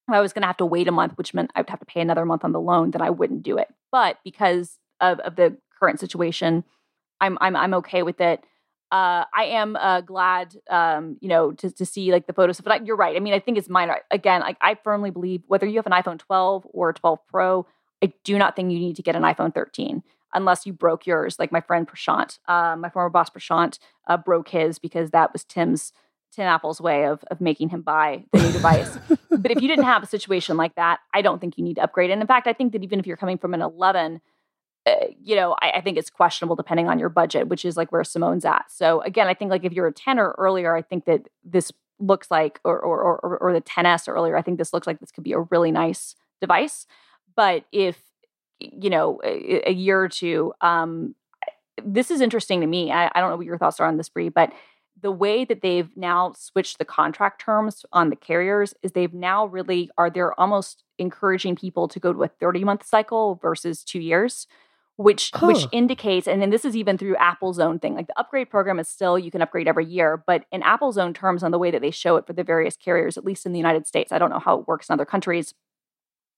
[0.10, 1.86] I was going to have to wait a month, which meant I would have to
[1.86, 3.68] pay another month on the loan, then I wouldn't do it.
[3.92, 6.64] But because of, of the current situation,
[7.22, 8.44] I'm I'm I'm okay with it.
[8.92, 12.62] Uh, I am uh, glad, um, you know, to, to see like the photos.
[12.62, 13.16] But I, you're right.
[13.16, 13.98] I mean, I think it's minor.
[14.12, 17.66] Again, like I firmly believe whether you have an iPhone 12 or 12 Pro,
[18.04, 20.04] I do not think you need to get an iPhone 13.
[20.34, 21.38] unless you broke yours.
[21.40, 25.44] Like my friend Prashant, uh, my former boss Prashant, uh, broke his because that was
[25.44, 25.94] Tim's
[26.34, 28.98] Tim Apple's way of of making him buy the new device.
[29.30, 31.84] but if you didn't have a situation like that, I don't think you need to
[31.84, 32.12] upgrade.
[32.12, 34.22] And in fact, I think that even if you're coming from an 11,
[34.86, 37.92] uh, you know, I, I, think it's questionable depending on your budget, which is like
[37.92, 38.66] where Simone's at.
[38.70, 41.72] So again, I think like if you're a 10 or earlier, I think that this
[42.00, 45.00] looks like, or or or, or the 10s or earlier, I think this looks like
[45.00, 46.86] this could be a really nice device.
[47.36, 47.98] But if
[48.60, 51.16] you know a, a year or two, um,
[51.84, 52.92] this is interesting to me.
[52.92, 54.52] I, I don't know what your thoughts are on this, Brie, but
[55.04, 59.46] the way that they've now switched the contract terms on the carriers is they've now
[59.46, 64.00] really are they're almost encouraging people to go to a 30 month cycle versus two
[64.00, 64.48] years
[64.96, 65.48] which huh.
[65.48, 68.80] which indicates and then this is even through apple's own thing like the upgrade program
[68.80, 71.70] is still you can upgrade every year but in apple's own terms on the way
[71.70, 74.18] that they show it for the various carriers at least in the united states i
[74.18, 75.54] don't know how it works in other countries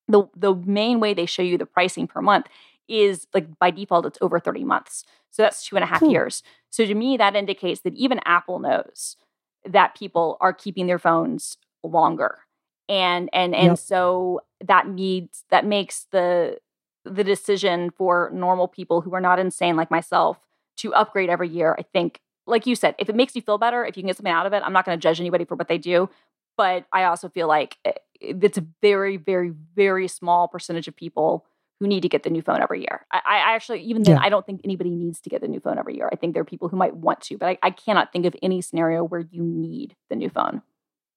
[0.08, 2.48] the the main way they show you the pricing per month
[2.88, 5.04] is like by default it's over 30 months
[5.36, 6.44] so that's two and a half years.
[6.70, 9.18] So to me that indicates that even apple knows
[9.66, 12.40] that people are keeping their phones longer.
[12.88, 13.78] And and and yep.
[13.78, 16.60] so that needs that makes the
[17.04, 20.40] the decision for normal people who are not insane like myself
[20.78, 23.86] to upgrade every year i think like you said if it makes you feel better
[23.86, 25.56] if you can get something out of it i'm not going to judge anybody for
[25.56, 26.10] what they do.
[26.58, 31.46] But i also feel like eh, it's a very, very, very small percentage of people
[31.80, 33.06] who need to get the new phone every year.
[33.12, 34.22] I, I actually, even then, yeah.
[34.22, 36.10] I don't think anybody needs to get the new phone every year.
[36.12, 38.36] I think there are people who might want to, but I, I cannot think of
[38.42, 40.62] any scenario where you need the new phone.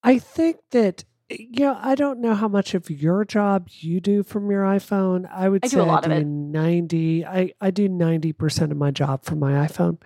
[0.03, 4.49] I think that yeah, I don't know how much of your job you do from
[4.49, 5.29] your iPhone.
[5.31, 6.25] I would I say do a lot I do.
[6.25, 9.99] 90 I, I do 90% of my job from my iPhone.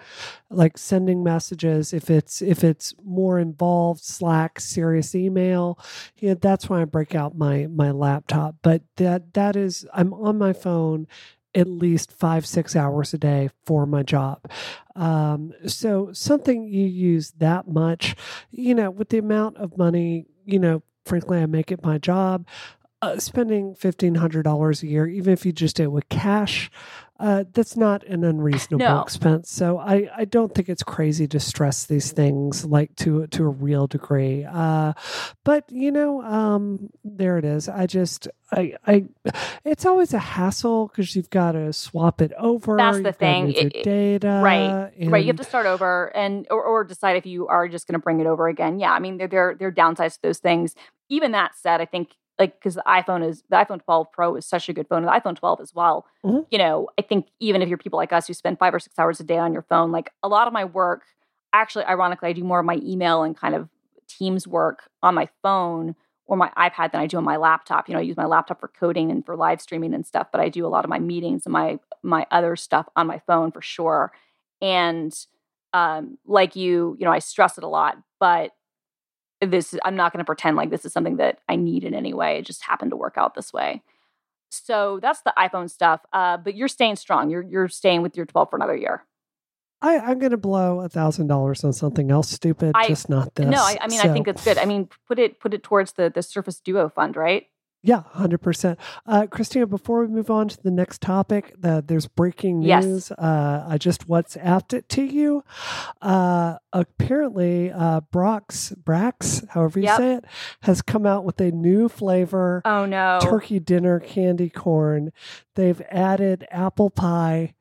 [0.49, 5.79] Like sending messages if it's if it's more involved Slack, serious email,
[6.17, 8.55] yeah, that's when I break out my my laptop.
[8.61, 11.07] But that that is I'm on my phone
[11.55, 14.49] at least five six hours a day for my job
[14.95, 18.15] um, so something you use that much
[18.49, 22.47] you know with the amount of money you know frankly, I make it my job.
[23.01, 26.71] Uh, spending $1,500 a year, even if you just do it with cash,
[27.23, 29.01] uh, that's not an unreasonable no.
[29.01, 29.49] expense.
[29.49, 33.47] So I, I don't think it's crazy to stress these things like to to a
[33.47, 34.43] real degree.
[34.43, 34.91] Uh,
[35.45, 37.69] but you know, um, there it is.
[37.69, 39.05] I just I I
[39.63, 42.75] it's always a hassle because you've got to swap it over.
[42.75, 43.53] That's the thing.
[43.53, 44.91] It, data, right?
[44.99, 45.23] Right.
[45.23, 48.03] You have to start over and or, or decide if you are just going to
[48.03, 48.79] bring it over again.
[48.79, 48.91] Yeah.
[48.91, 50.75] I mean, there there there are downsides to those things.
[51.07, 52.09] Even that said, I think
[52.39, 55.07] like because the iPhone is the iPhone 12 Pro is such a good phone, and
[55.07, 56.05] the iPhone 12 as well.
[56.25, 56.41] Mm-hmm.
[56.49, 58.97] You know, I think even if you're people like us who spend five or six
[58.97, 61.03] hours a day on your phone, like a lot of my work,
[61.53, 63.69] actually, ironically, I do more of my email and kind of
[64.07, 67.87] Teams work on my phone or my iPad than I do on my laptop.
[67.87, 70.39] You know, I use my laptop for coding and for live streaming and stuff, but
[70.39, 73.51] I do a lot of my meetings and my my other stuff on my phone
[73.51, 74.11] for sure.
[74.61, 75.13] And
[75.73, 78.51] um, like you, you know, I stress it a lot, but
[79.51, 82.13] this i'm not going to pretend like this is something that i need in any
[82.13, 83.81] way it just happened to work out this way
[84.49, 88.25] so that's the iphone stuff uh, but you're staying strong you're you're staying with your
[88.25, 89.05] 12 for another year
[89.81, 93.35] I, I'm going to blow a thousand dollars on something else stupid, I, just not
[93.35, 93.47] this.
[93.47, 94.09] No, I, I mean, so.
[94.09, 94.57] I think it's good.
[94.57, 97.47] I mean, put it put it towards the the Surface Duo fund, right?
[97.85, 98.77] Yeah, 100%.
[99.05, 103.09] Uh, Christina, before we move on to the next topic, the, there's breaking news.
[103.09, 103.11] Yes.
[103.11, 105.43] Uh, I just WhatsApped it to you.
[106.01, 109.97] Uh, apparently, uh, Brox, Brax, however you yep.
[109.97, 110.25] say it,
[110.61, 112.61] has come out with a new flavor.
[112.63, 113.19] Oh, no.
[113.21, 115.11] Turkey dinner candy corn.
[115.55, 117.53] They've added apple pie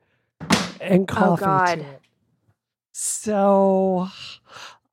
[0.81, 2.01] and oh, coffee oh, to it.
[2.93, 4.09] So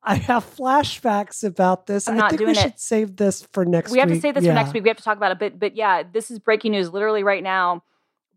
[0.02, 2.08] I have flashbacks about this.
[2.08, 4.06] I'm not I think doing we should save this for next we week.
[4.06, 4.52] We have to save this yeah.
[4.52, 4.82] for next week.
[4.82, 5.38] We have to talk about it.
[5.38, 7.82] But but yeah, this is breaking news literally right now.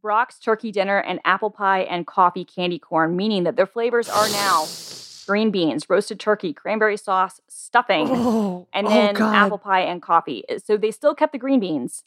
[0.01, 4.27] Brach's turkey dinner and apple pie and coffee candy corn, meaning that their flavors are
[4.29, 4.65] now
[5.25, 10.01] green beans, roasted turkey, cranberry sauce, stuffing, oh, and oh, then oh apple pie and
[10.01, 10.43] coffee.
[10.49, 12.03] Uh, so they still kept the green beans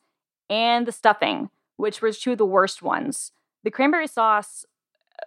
[0.50, 3.32] and the stuffing, which was two of the worst ones.
[3.64, 4.66] The cranberry sauce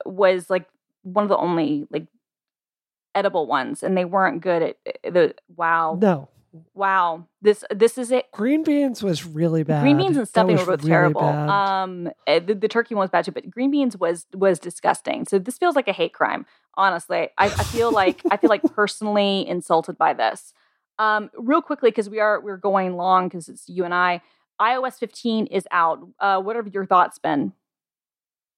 [0.06, 0.68] was like
[1.02, 2.06] one of the only like
[3.20, 5.36] edible ones, and they weren't good at eh, the.
[5.56, 5.98] Wow.
[6.02, 6.30] No.
[6.74, 7.28] Wow.
[7.42, 8.32] This this is it.
[8.32, 9.82] Green beans was really bad.
[9.82, 11.22] Green beans and stuffing were both really terrible.
[11.22, 11.50] Bad.
[11.50, 15.26] Um, eh, the, the, turkey one was bad too, but green beans was was disgusting.
[15.26, 16.46] So this feels like a hate crime.
[16.76, 20.54] Honestly, I, I feel like I feel like personally insulted by this.
[20.98, 24.22] Um, real quickly because we are we're going long because it's you and I.
[24.60, 26.00] iOS 15 is out.
[26.20, 27.54] Uh, what have your thoughts been?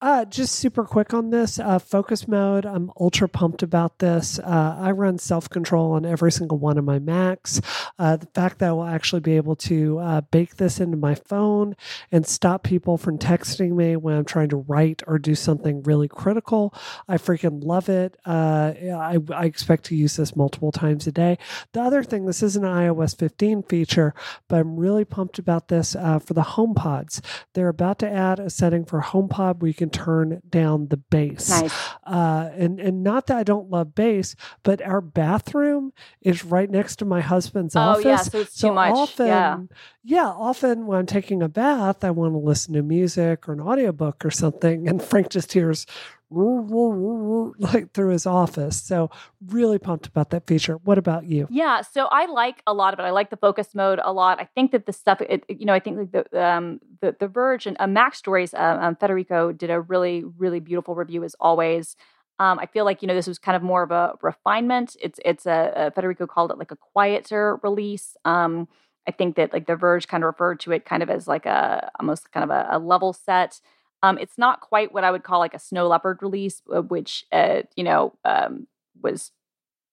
[0.02, 2.66] Uh, just super quick on this uh, focus mode.
[2.66, 4.40] I'm ultra pumped about this.
[4.40, 7.62] Uh, I run self control on every single one of my Macs.
[8.00, 11.14] Uh, the fact that I will actually be able to uh, bake this into my
[11.14, 11.76] phone
[12.12, 16.08] and stop people from texting me when I'm trying to write or do something really
[16.08, 16.74] critical,
[17.08, 18.18] I freaking love it.
[18.26, 21.38] Uh, I, I expect to use this multiple times a day.
[21.74, 24.16] The other thing, this is an iOS 15 feature,
[24.48, 27.22] but I'm really pumped about this for the HomePods.
[27.54, 31.50] They're about to add a setting for HomePod where you can turn down the bass.
[31.50, 31.74] Nice.
[32.04, 36.98] Uh, and and not that I don't love bass, but our bathroom is right next
[36.98, 38.06] to my husband's oh, office.
[38.06, 38.94] yeah, so it's too much.
[38.94, 39.58] Often, yeah.
[40.04, 43.62] yeah, often when I'm taking a bath, I want to listen to music or an
[43.62, 45.86] audiobook or something, and Frank just hears
[47.60, 48.82] like through his office.
[48.82, 49.10] So
[49.48, 50.76] really pumped about that feature.
[50.76, 51.48] What about you?
[51.50, 53.04] Yeah, so I like a lot of it.
[53.04, 54.40] I like the focus mode a lot.
[54.40, 57.68] I think that the stuff, it, you know, I think the um, the the Verge
[57.68, 61.96] and uh, MacStories, uh, um, Federico did a really really beautiful review as always.
[62.40, 64.96] Um, I feel like you know this was kind of more of a refinement.
[65.02, 68.16] It's it's a, a Federico called it like a quieter release.
[68.26, 68.68] Um,
[69.08, 71.46] I think that like the Verge kind of referred to it kind of as like
[71.46, 73.60] a almost kind of a, a level set.
[74.04, 77.26] Um, it's not quite what I would call like a Snow Leopard release, uh, which
[77.32, 78.68] uh, you know um,
[79.02, 79.32] was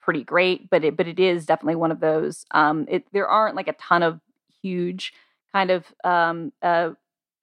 [0.00, 2.46] pretty great, but it but it is definitely one of those.
[2.52, 4.20] Um, it, there aren't like a ton of
[4.62, 5.12] huge
[5.52, 6.90] kind of um, uh,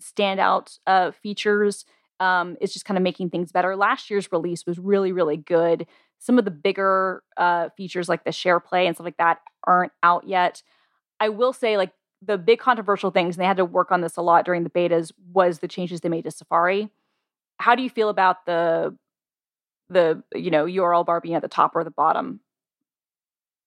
[0.02, 1.86] standout uh, features.
[2.20, 3.76] Um, it's just kind of making things better.
[3.76, 5.86] Last year's release was really really good.
[6.18, 10.28] Some of the bigger uh, features like the SharePlay and stuff like that aren't out
[10.28, 10.64] yet.
[11.20, 11.92] I will say like
[12.22, 14.70] the big controversial things, and they had to work on this a lot during the
[14.70, 16.90] betas, was the changes they made to Safari.
[17.58, 18.98] How do you feel about the
[19.90, 22.40] the you know URL bar being at the top or the bottom?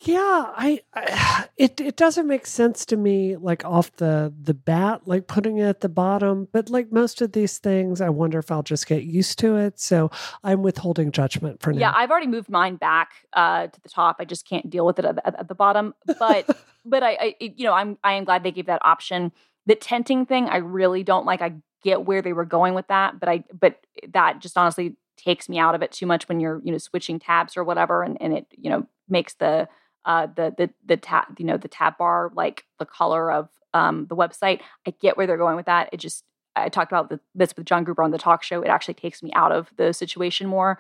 [0.01, 5.03] Yeah, I, I, it it doesn't make sense to me like off the the bat
[5.07, 8.51] like putting it at the bottom, but like most of these things I wonder if
[8.51, 9.81] I'll just get used to it.
[9.81, 10.11] So
[10.45, 11.81] I'm withholding judgment for now.
[11.81, 14.17] Yeah, I've already moved mine back uh to the top.
[14.21, 15.95] I just can't deal with it at, at, at the bottom.
[16.19, 16.49] But
[16.89, 19.33] but I, I you know, I'm I am glad they gave that option.
[19.67, 21.43] The tinting thing I really don't like.
[21.43, 25.49] I get where they were going with that, but I but that just honestly takes
[25.49, 28.21] me out of it too much when you're, you know, switching tabs or whatever and
[28.21, 29.69] and it, you know, makes the
[30.05, 34.07] uh, the the the tab you know the tab bar like the color of um,
[34.09, 34.61] the website.
[34.87, 35.91] I get where they're going with that.
[35.93, 36.25] It just
[36.57, 38.63] I talked about the, this with John Gruber on the talk show.
[38.63, 40.79] It actually takes me out of the situation more.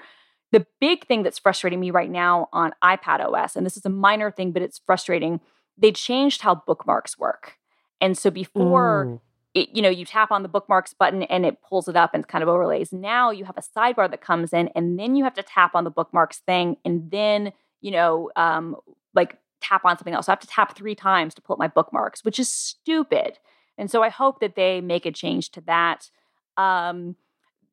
[0.50, 3.90] The big thing that's frustrating me right now on iPad OS, and this is a
[3.90, 5.40] minor thing, but it's frustrating.
[5.78, 7.58] They changed how bookmarks work,
[8.00, 9.20] and so before.
[9.54, 12.28] It, you know, you tap on the bookmarks button and it pulls it up and
[12.28, 12.92] kind of overlays.
[12.92, 15.84] Now you have a sidebar that comes in, and then you have to tap on
[15.84, 18.76] the bookmarks thing, and then you know, um,
[19.14, 20.26] like tap on something else.
[20.26, 23.38] So I have to tap three times to pull up my bookmarks, which is stupid.
[23.76, 26.10] And so I hope that they make a change to that.
[26.56, 27.16] Um,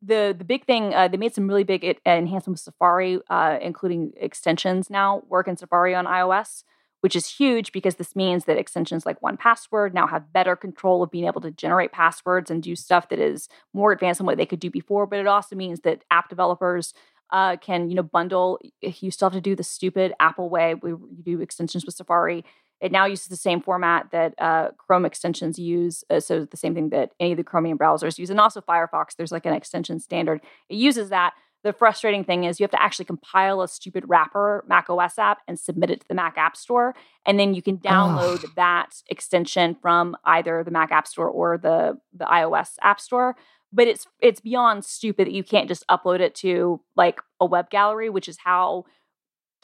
[0.01, 4.13] the the big thing uh, they made some really big enhancements with Safari, uh, including
[4.17, 6.63] extensions now work in Safari on iOS,
[7.05, 11.11] which is huge because this means that extensions like 1Password now have better control of
[11.11, 14.45] being able to generate passwords and do stuff that is more advanced than what they
[14.47, 15.05] could do before.
[15.05, 16.95] But it also means that app developers
[17.29, 18.59] uh, can you know bundle.
[18.81, 20.73] You still have to do the stupid Apple way.
[20.73, 22.43] We you do extensions with Safari.
[22.81, 26.73] It now uses the same format that uh, Chrome extensions use, uh, so the same
[26.73, 29.15] thing that any of the Chromium browsers use, and also Firefox.
[29.15, 30.41] There's like an extension standard.
[30.69, 31.35] It uses that.
[31.65, 35.39] The frustrating thing is you have to actually compile a stupid wrapper Mac OS app
[35.47, 36.93] and submit it to the Mac App Store,
[37.25, 38.51] and then you can download oh.
[38.55, 43.35] that extension from either the Mac App Store or the the iOS App Store
[43.73, 47.71] but it's it's beyond stupid that you can't just upload it to like a web
[47.71, 48.85] gallery which is how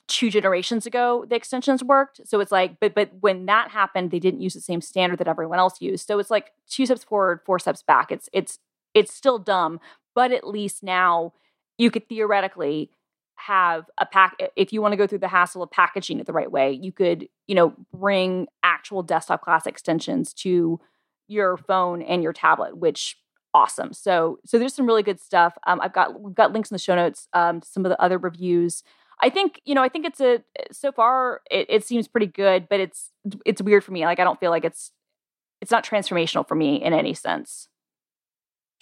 [0.07, 2.19] two generations ago the extensions worked.
[2.25, 5.27] So it's like but but when that happened they didn't use the same standard that
[5.27, 6.07] everyone else used.
[6.07, 8.11] So it's like two steps forward four steps back.
[8.11, 8.57] It's it's
[8.93, 9.79] it's still dumb
[10.13, 11.33] but at least now
[11.81, 12.89] you could theoretically
[13.35, 16.33] have a pack if you want to go through the hassle of packaging it the
[16.33, 20.79] right way you could you know bring actual desktop class extensions to
[21.27, 23.17] your phone and your tablet which
[23.53, 23.93] awesome.
[23.93, 25.57] So so there's some really good stuff.
[25.67, 28.01] Um, I've got we've got links in the show notes um, to some of the
[28.01, 28.83] other reviews.
[29.21, 32.67] I think you know I think it's a so far it, it seems pretty good,
[32.69, 33.11] but it's
[33.45, 34.05] it's weird for me.
[34.05, 34.91] Like I don't feel like it's
[35.61, 37.67] it's not transformational for me in any sense.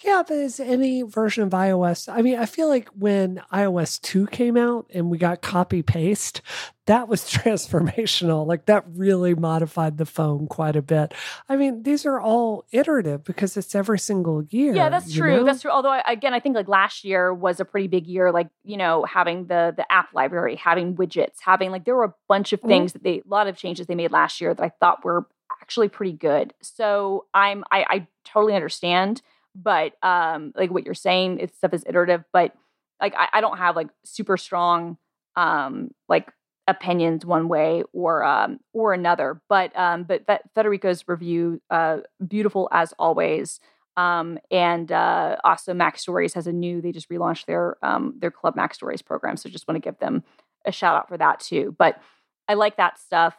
[0.04, 2.08] Yeah, but is any version of iOS?
[2.12, 6.42] I mean, I feel like when iOS 2 came out and we got copy paste,
[6.86, 8.48] that was transformational.
[8.48, 11.14] Like that really modified the phone quite a bit.
[11.50, 14.74] I mean, these are all iterative because it's every single year.
[14.74, 15.38] Yeah, that's true.
[15.38, 15.44] Know?
[15.44, 15.72] That's true.
[15.72, 18.32] Although again, I think like last year was a pretty big year.
[18.32, 22.16] Like you know, having the the app library, having widgets, having like there were a
[22.30, 22.70] bunch of mm-hmm.
[22.70, 23.00] things mm-hmm.
[23.00, 25.28] that they a lot of changes they made last year that I thought were
[25.62, 26.54] actually pretty good.
[26.62, 29.22] So I'm I, I totally understand
[29.62, 32.24] but um, like what you're saying, it's stuff is iterative.
[32.34, 32.54] But
[33.02, 34.98] like I, I don't have like super strong
[35.36, 36.32] um like
[36.68, 39.42] opinions one way or um or another.
[39.50, 43.60] But um, but Federico's review, uh, beautiful as always.
[43.98, 46.82] Um, and uh, also MacStories has a new.
[46.82, 50.24] They just relaunched their um, their Club MacStories program, so just want to give them
[50.66, 51.76] a shout out for that too.
[51.78, 52.02] But
[52.48, 53.36] I like that stuff.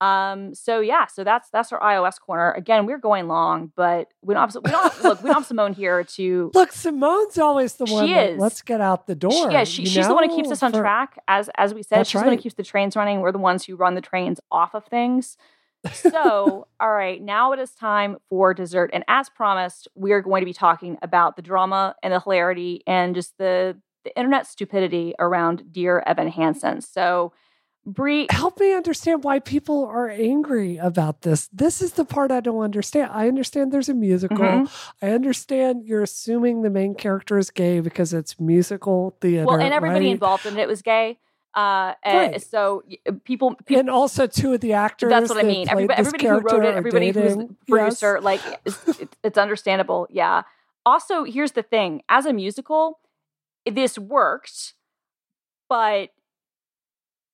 [0.00, 2.52] Um, so yeah, so that's that's our iOS corner.
[2.52, 5.72] Again, we're going long, but we don't have we don't look we don't have Simone
[5.72, 6.72] here to look.
[6.72, 8.06] Simone's always the one.
[8.06, 8.38] She is.
[8.38, 9.32] Let's get out the door.
[9.32, 10.08] She, yeah, she, she's know?
[10.08, 11.18] the one who keeps us on for, track.
[11.28, 12.22] As as we said, she's right.
[12.22, 13.20] the one who keeps the trains running.
[13.20, 15.36] We're the ones who run the trains off of things.
[15.92, 20.40] So, all right, now it is time for dessert, and as promised, we are going
[20.40, 25.14] to be talking about the drama and the hilarity and just the the internet stupidity
[25.18, 26.82] around Dear Evan Hansen.
[26.82, 27.32] So
[27.86, 31.48] Brie, help me understand why people are angry about this.
[31.52, 33.10] This is the part I don't understand.
[33.12, 34.38] I understand there's a musical.
[34.38, 35.04] Mm-hmm.
[35.04, 39.44] I understand you're assuming the main character is gay because it's musical theater.
[39.44, 40.12] Well, and everybody right?
[40.12, 41.18] involved in it was gay.
[41.54, 42.42] Uh, and right.
[42.42, 42.82] so
[43.24, 45.10] people, people, and also two of the actors.
[45.10, 45.68] That's what I mean.
[45.68, 47.40] Everybody, everybody who wrote it, everybody dating.
[47.40, 48.24] who's producer, yes.
[48.24, 50.08] like it's, it's understandable.
[50.10, 50.42] Yeah.
[50.84, 52.98] Also, here's the thing: as a musical,
[53.66, 54.74] this worked,
[55.68, 56.10] but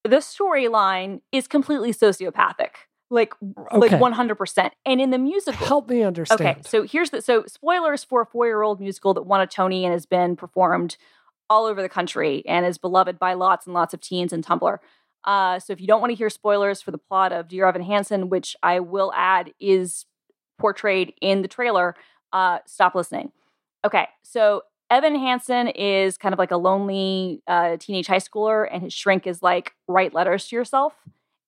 [0.04, 2.70] the storyline is completely sociopathic
[3.10, 3.34] like
[3.72, 3.76] okay.
[3.76, 6.40] like 100% and in the musical help me understand.
[6.40, 9.92] okay so here's the so spoilers for a four-year-old musical that won a tony and
[9.92, 10.96] has been performed
[11.48, 14.78] all over the country and is beloved by lots and lots of teens and tumblr.
[15.24, 17.82] Uh, so if you don't want to hear spoilers for the plot of dear evan
[17.82, 20.06] hansen which i will add is
[20.58, 21.94] portrayed in the trailer
[22.32, 23.32] uh, stop listening.
[23.84, 28.82] Okay so Evan Hansen is kind of like a lonely uh, teenage high schooler, and
[28.82, 30.94] his shrink is like, write letters to yourself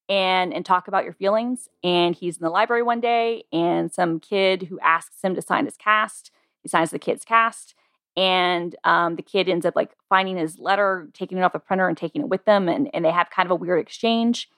[0.09, 1.68] and and talk about your feelings.
[1.82, 5.64] And he's in the library one day, and some kid who asks him to sign
[5.64, 6.30] his cast,
[6.62, 7.74] he signs the kid's cast,
[8.16, 11.88] and um, the kid ends up like finding his letter, taking it off the printer,
[11.88, 14.49] and taking it with them, and and they have kind of a weird exchange.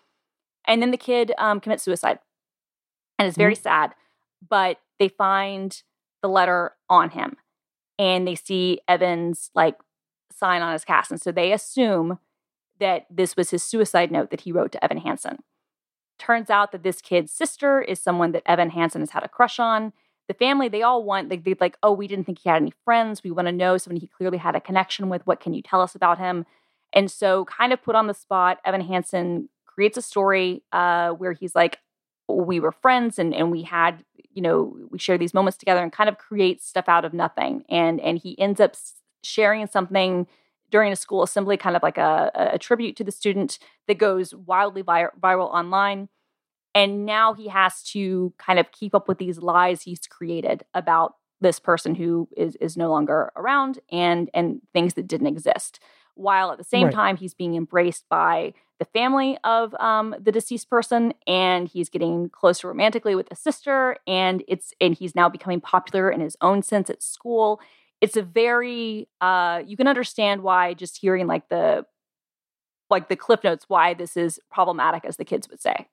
[0.66, 2.18] And then the kid um, commits suicide,
[3.18, 3.62] and it's very mm-hmm.
[3.62, 3.94] sad.
[4.46, 5.82] But they find
[6.20, 7.36] the letter on him
[7.98, 9.76] and they see Evans like
[10.32, 11.10] sign on his cast.
[11.10, 12.18] And so they assume
[12.80, 15.38] that this was his suicide note that he wrote to Evan Hansen.
[16.18, 19.58] Turns out that this kid's sister is someone that Evan Hansen has had a crush
[19.58, 19.92] on.
[20.26, 22.72] The family, they all want, they, they're like, oh, we didn't think he had any
[22.84, 23.22] friends.
[23.22, 25.26] We want to know someone he clearly had a connection with.
[25.26, 26.46] What can you tell us about him?
[26.92, 31.32] And so, kind of put on the spot, Evan Hansen creates a story uh, where
[31.32, 31.78] he's like,
[32.28, 34.02] we were friends and and we had
[34.34, 37.64] you know we share these moments together and kind of create stuff out of nothing
[37.68, 38.74] and and he ends up
[39.22, 40.26] sharing something
[40.70, 44.34] during a school assembly kind of like a, a tribute to the student that goes
[44.34, 46.08] wildly vir- viral online
[46.74, 51.14] and now he has to kind of keep up with these lies he's created about
[51.40, 55.80] this person who is is no longer around and and things that didn't exist
[56.14, 56.94] while at the same right.
[56.94, 62.28] time he's being embraced by the family of um, the deceased person and he's getting
[62.28, 66.62] closer romantically with the sister and it's and he's now becoming popular in his own
[66.62, 67.60] sense at school.
[68.00, 71.86] It's a very uh, you can understand why just hearing like the
[72.90, 75.86] like the cliff notes why this is problematic as the kids would say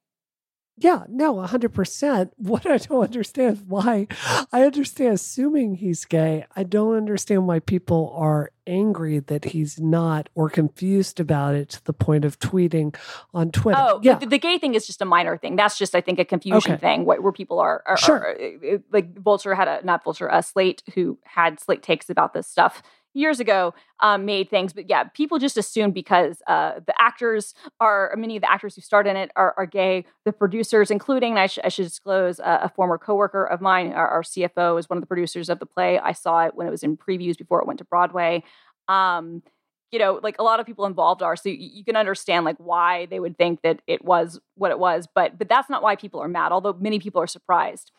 [0.77, 2.31] yeah, no, 100%.
[2.37, 4.07] What I don't understand is why
[4.51, 6.45] I understand assuming he's gay.
[6.55, 11.83] I don't understand why people are angry that he's not or confused about it to
[11.85, 12.95] the point of tweeting
[13.33, 13.79] on Twitter.
[13.79, 14.15] Oh, yeah.
[14.15, 15.55] The, the gay thing is just a minor thing.
[15.55, 16.79] That's just, I think, a confusion okay.
[16.79, 18.17] thing where, where, people are, are, sure.
[18.17, 22.33] Are, uh, like Vulture had a, not Vulture, a Slate who had Slate takes about
[22.33, 22.81] this stuff
[23.13, 24.73] years ago um, made things.
[24.73, 28.81] But yeah, people just assume because uh, the actors are many of the actors who
[28.81, 30.05] starred in it are, are gay.
[30.25, 34.07] The producers, including I, sh- I should disclose uh, a former coworker of mine, our,
[34.07, 35.99] our, CFO, is one of the producers of the play.
[35.99, 38.43] I saw it when it was in previews before it went to Broadway.
[38.87, 39.43] Um,
[39.91, 42.55] you know, like a lot of people involved are, so you, you can understand like
[42.57, 45.07] why they would think that it was what it was.
[45.13, 46.53] But but that's not why people are mad.
[46.53, 47.91] Although many people are surprised.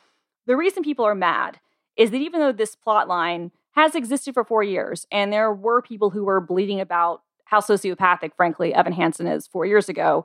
[0.46, 1.60] The reason people are mad
[1.96, 5.06] is that even though this plot line has existed for four years.
[5.10, 9.66] And there were people who were bleeding about how sociopathic, frankly, Evan Hansen is four
[9.66, 10.24] years ago.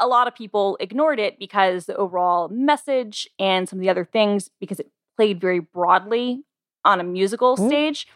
[0.00, 4.04] A lot of people ignored it because the overall message and some of the other
[4.04, 6.44] things, because it played very broadly
[6.84, 7.68] on a musical mm-hmm.
[7.68, 8.06] stage,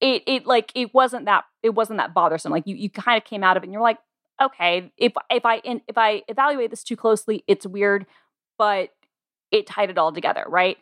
[0.00, 2.52] it it like it wasn't that it wasn't that bothersome.
[2.52, 3.98] Like you you kind of came out of it and you're like,
[4.40, 8.06] okay, if if I if I evaluate this too closely, it's weird,
[8.56, 8.90] but
[9.50, 10.76] it tied it all together, right?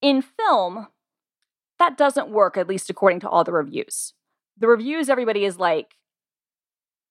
[0.00, 0.88] In film,
[1.82, 4.14] that doesn't work, at least according to all the reviews.
[4.56, 5.96] The reviews, everybody is like,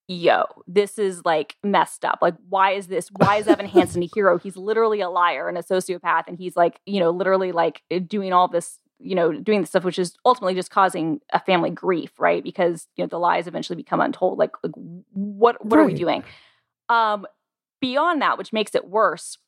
[0.07, 2.19] yo, this is like messed up.
[2.21, 3.09] Like, why is this?
[3.17, 4.37] Why is Evan Hansen a hero?
[4.37, 6.23] He's literally a liar and a sociopath.
[6.27, 9.83] And he's like, you know, literally like doing all this you know, doing this stuff
[9.83, 12.43] which is ultimately just causing a family grief, right?
[12.43, 14.37] Because you know the lies eventually become untold.
[14.37, 15.83] Like, like what what right.
[15.83, 16.23] are we doing?
[16.87, 17.25] Um,
[17.81, 19.39] beyond that, which makes it worse,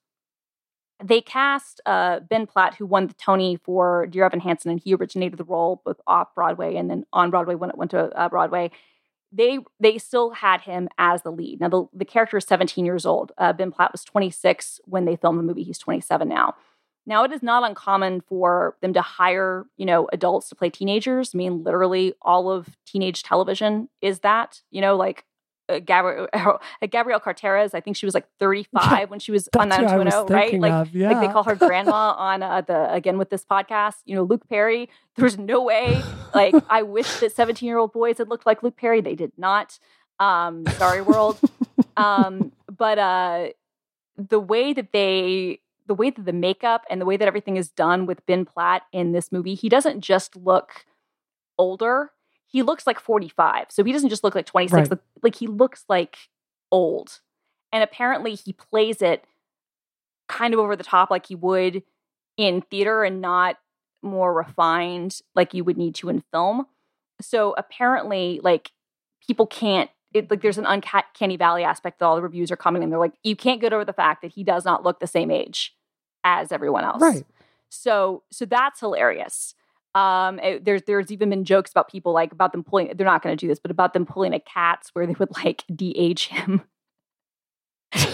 [1.01, 4.93] they cast uh, Ben Platt, who won the Tony for Dear Evan Hansen, and he
[4.93, 8.29] originated the role both off Broadway and then on Broadway when it went to uh,
[8.29, 8.71] Broadway.
[9.31, 11.59] They they still had him as the lead.
[11.59, 13.31] Now the, the character is 17 years old.
[13.37, 15.63] Uh, ben Platt was 26 when they filmed the movie.
[15.63, 16.55] He's 27 now.
[17.05, 21.31] Now it is not uncommon for them to hire you know adults to play teenagers.
[21.33, 24.61] I mean, literally all of teenage television is that.
[24.69, 25.25] You know, like
[25.69, 26.57] uh, Gabrielle, uh,
[26.89, 27.73] Gabrielle Carteris.
[27.73, 30.59] I think she was like 35 when she was on 90210, right?
[30.59, 31.11] Like, yeah.
[31.11, 33.95] like they call her grandma on uh, the again with this podcast.
[34.05, 34.89] You know, Luke Perry.
[35.15, 36.01] There's no way.
[36.33, 39.01] Like, I wish that 17 year old boys had looked like Luke Perry.
[39.01, 39.77] They did not.
[40.19, 41.39] Um, sorry, world.
[41.97, 43.47] um, but uh,
[44.17, 47.69] the way that they, the way that the makeup and the way that everything is
[47.69, 50.85] done with Ben Platt in this movie, he doesn't just look
[51.57, 52.11] older
[52.53, 53.65] he looks like 45.
[53.69, 54.89] So he doesn't just look like 26.
[54.89, 54.99] Right.
[55.23, 56.17] Like, he looks like
[56.71, 57.19] old.
[57.73, 59.25] And apparently he plays it
[60.29, 61.81] kind of over the top like he would
[62.37, 63.57] in theater and not
[64.03, 66.67] more refined like you would need to in film.
[67.19, 68.71] So apparently, like
[69.25, 69.89] people can't.
[70.13, 72.91] It, like there's an uncanny valley aspect that all the reviews are coming commenting.
[72.91, 75.31] They're like, you can't get over the fact that he does not look the same
[75.31, 75.75] age
[76.23, 77.01] as everyone else.
[77.01, 77.25] Right.
[77.69, 79.55] So so that's hilarious.
[79.95, 82.91] Um, it, there's there's even been jokes about people like about them pulling.
[82.95, 85.31] They're not going to do this, but about them pulling a Cats where they would
[85.43, 86.63] like de-age him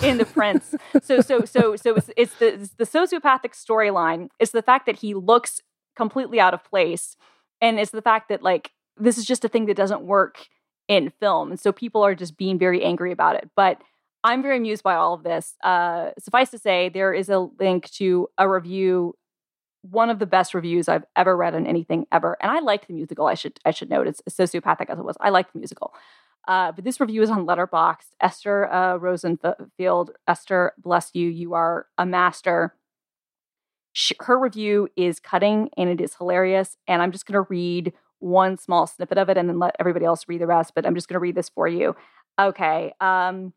[0.03, 0.75] in the Prince.
[1.01, 4.29] so so so so it's, it's the it's the sociopathic storyline.
[4.39, 5.61] It's the fact that he looks
[5.95, 7.15] completely out of place,
[7.61, 10.47] and it's the fact that like this is just a thing that doesn't work
[10.87, 13.49] in film, and so people are just being very angry about it.
[13.55, 13.81] But
[14.23, 15.55] I'm very amused by all of this.
[15.63, 19.15] Uh, suffice to say, there is a link to a review
[19.81, 22.37] one of the best reviews I've ever read on anything ever.
[22.41, 23.27] And I liked the musical.
[23.27, 25.15] I should I should note it's sociopathic as it was.
[25.19, 25.93] I liked the musical.
[26.47, 28.07] Uh, but this review is on Letterboxd.
[28.21, 30.11] Esther uh, Rosenfield.
[30.27, 31.27] Esther, bless you.
[31.27, 32.75] You are a master.
[33.93, 36.77] She, her review is cutting and it is hilarious.
[36.87, 40.05] And I'm just going to read one small snippet of it and then let everybody
[40.05, 40.73] else read the rest.
[40.75, 41.95] But I'm just going to read this for you.
[42.39, 42.93] Okay.
[42.99, 43.53] Um,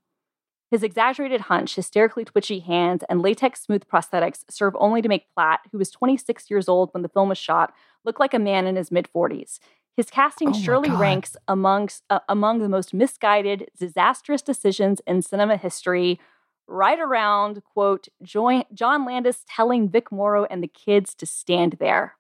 [0.73, 5.61] his exaggerated hunch, hysterically twitchy hands, and latex smooth prosthetics serve only to make Platt,
[5.71, 7.75] who was 26 years old when the film was shot,
[8.07, 9.59] look like a man in his mid 40s.
[9.99, 10.99] His casting oh surely God.
[10.99, 16.19] ranks amongst uh, among the most misguided, disastrous decisions in cinema history,
[16.67, 22.17] right around quote John Landis telling Vic Morrow and the kids to stand there.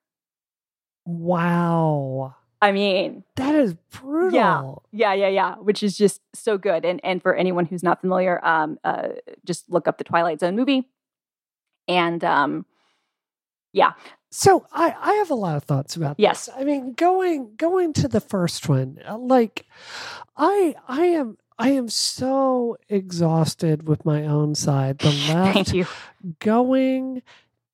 [1.06, 2.34] Wow.
[2.62, 4.84] I mean, that is brutal.
[4.92, 5.54] Yeah, yeah, yeah, yeah.
[5.56, 6.84] Which is just so good.
[6.84, 9.08] And and for anyone who's not familiar, um, uh,
[9.44, 10.88] just look up the Twilight Zone movie.
[11.88, 12.64] And um,
[13.72, 13.94] yeah.
[14.30, 16.46] So I I have a lot of thoughts about yes.
[16.46, 16.54] This.
[16.56, 19.66] I mean, going going to the first one, uh, like
[20.36, 24.98] I I am I am so exhausted with my own side.
[24.98, 25.86] The left Thank you.
[26.38, 27.22] going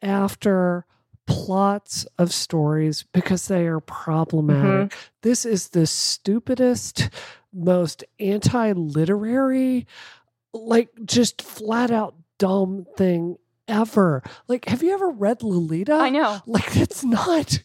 [0.01, 0.87] after
[1.29, 4.91] plots of stories because they are problematic.
[4.91, 4.99] Mm-hmm.
[5.23, 7.11] This is the stupidest,
[7.53, 9.87] most anti literary,
[10.53, 13.37] like just flat out dumb thing
[13.69, 14.23] ever.
[14.49, 15.93] Like, have you ever read Lolita?
[15.93, 16.41] I know.
[16.47, 17.63] Like, it's not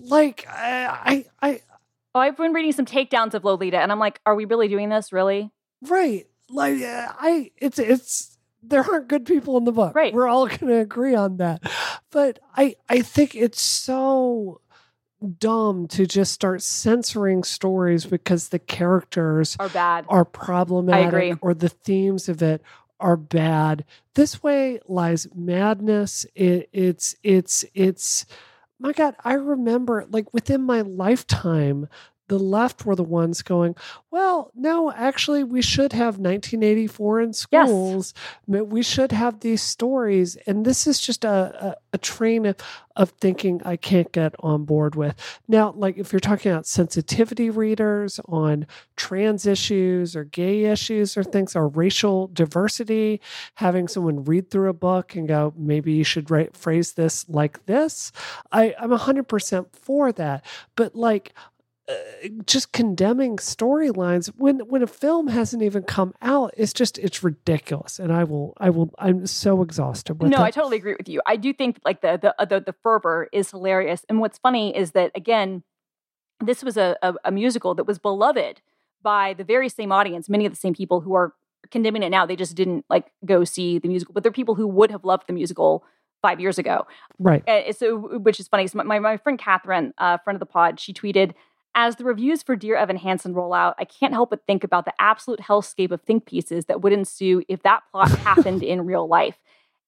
[0.00, 1.60] like I, I, I.
[2.16, 4.88] Oh, I've been reading some takedowns of Lolita, and I'm like, are we really doing
[4.88, 5.12] this?
[5.12, 5.50] Really?
[5.82, 6.26] Right.
[6.50, 8.33] Like, I, it's, it's,
[8.68, 9.94] there aren't good people in the book.
[9.94, 10.12] Right.
[10.12, 11.62] We're all going to agree on that.
[12.10, 14.60] But I I think it's so
[15.38, 21.68] dumb to just start censoring stories because the characters are bad, are problematic, or the
[21.68, 22.62] themes of it
[23.00, 23.84] are bad.
[24.14, 26.26] This way lies madness.
[26.34, 28.26] It, it's it's it's
[28.78, 29.14] my God.
[29.24, 31.88] I remember like within my lifetime
[32.28, 33.76] the left were the ones going,
[34.10, 38.14] well, no, actually, we should have 1984 in schools.
[38.46, 38.62] Yes.
[38.62, 40.36] We should have these stories.
[40.46, 42.56] And this is just a, a, a, train of,
[42.96, 45.16] of thinking I can't get on board with.
[45.48, 48.66] Now, like if you're talking about sensitivity readers on
[48.96, 53.20] trans issues or gay issues or things, or racial diversity,
[53.56, 57.66] having someone read through a book and go, maybe you should write, phrase this like
[57.66, 58.12] this,
[58.52, 60.44] I, I'm 100% for that.
[60.76, 61.34] But like,
[61.88, 61.94] uh,
[62.46, 67.98] just condemning storylines when when a film hasn't even come out it's just it's ridiculous
[67.98, 70.42] and i will i will i'm so exhausted with no it.
[70.42, 73.28] i totally agree with you i do think like the the uh, the, the fervor
[73.32, 75.62] is hilarious and what's funny is that again
[76.42, 78.62] this was a, a, a musical that was beloved
[79.02, 81.34] by the very same audience many of the same people who are
[81.70, 84.66] condemning it now they just didn't like go see the musical but they're people who
[84.66, 85.84] would have loved the musical
[86.24, 86.86] five years ago.
[87.18, 87.44] Right.
[87.46, 88.66] And so, which is funny.
[88.66, 91.32] So my, my friend Catherine, uh, friend of the pod, she tweeted,
[91.74, 94.84] as the reviews for Dear Evan Hansen roll out, I can't help but think about
[94.84, 99.06] the absolute hellscape of think pieces that would ensue if that plot happened in real
[99.08, 99.38] life.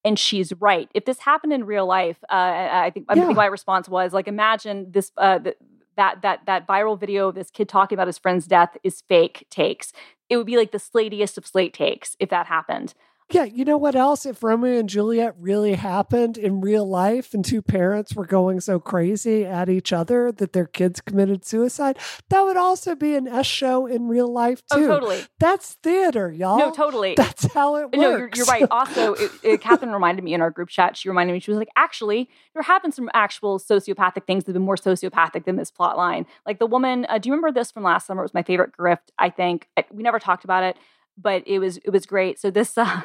[0.04, 0.88] And she's right.
[0.94, 3.26] If this happened in real life, uh, I think I Yeah.
[3.26, 5.56] think my response was like, imagine this uh, th-
[5.96, 9.46] that that that viral video of this kid talking about his friend's death is fake
[9.50, 9.92] takes.
[10.28, 12.94] It would be like the slatiest of slate takes if that happened.
[13.32, 14.24] Yeah, you know what else?
[14.24, 18.78] If Romeo and Juliet really happened in real life and two parents were going so
[18.78, 21.98] crazy at each other that their kids committed suicide,
[22.28, 24.84] that would also be an S show in real life too.
[24.84, 25.24] Oh, totally.
[25.40, 26.58] That's theater, y'all.
[26.58, 27.14] No, totally.
[27.16, 27.98] That's how it works.
[27.98, 28.66] No, you're, you're right.
[28.70, 30.96] Also, it, it, Catherine reminded me in our group chat.
[30.96, 31.40] She reminded me.
[31.40, 34.76] She was like, "Actually, there have been some actual sociopathic things that have been more
[34.76, 36.26] sociopathic than this plot line.
[36.46, 37.06] Like the woman.
[37.08, 38.22] Uh, do you remember this from last summer?
[38.22, 39.08] It was my favorite grift.
[39.18, 40.76] I think I, we never talked about it,
[41.18, 42.38] but it was it was great.
[42.38, 43.02] So this uh,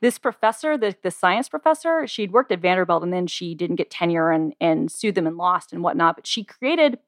[0.00, 3.90] this professor, the the science professor, she'd worked at Vanderbilt and then she didn't get
[3.90, 6.16] tenure and and sued them and lost and whatnot.
[6.16, 6.98] But she created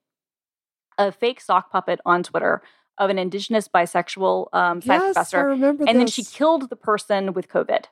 [0.99, 2.63] a fake sock puppet on Twitter
[2.99, 6.77] of an indigenous bisexual um, science yes, professor I remember and then she killed the
[6.77, 7.85] person with COVID.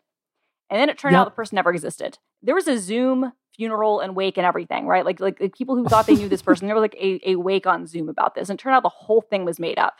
[0.70, 1.20] And then it turned Yep.
[1.20, 2.18] out the person never existed.
[2.42, 5.04] There was a Zoom funeral and wake and everything, right?
[5.04, 7.36] Like, like, like people who thought they knew this person, there was like a, a
[7.36, 8.48] wake on Zoom about this.
[8.48, 9.98] And it turned out the whole thing was made up.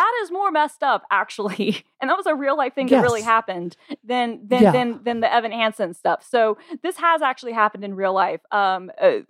[0.00, 1.84] That is more messed up, actually.
[2.00, 4.70] And that was a real life thing that really happened than than, Yeah.
[4.76, 6.20] than than the Evan Hansen stuff.
[6.34, 8.40] So this has actually happened in real life.
[8.52, 9.20] Um, uh,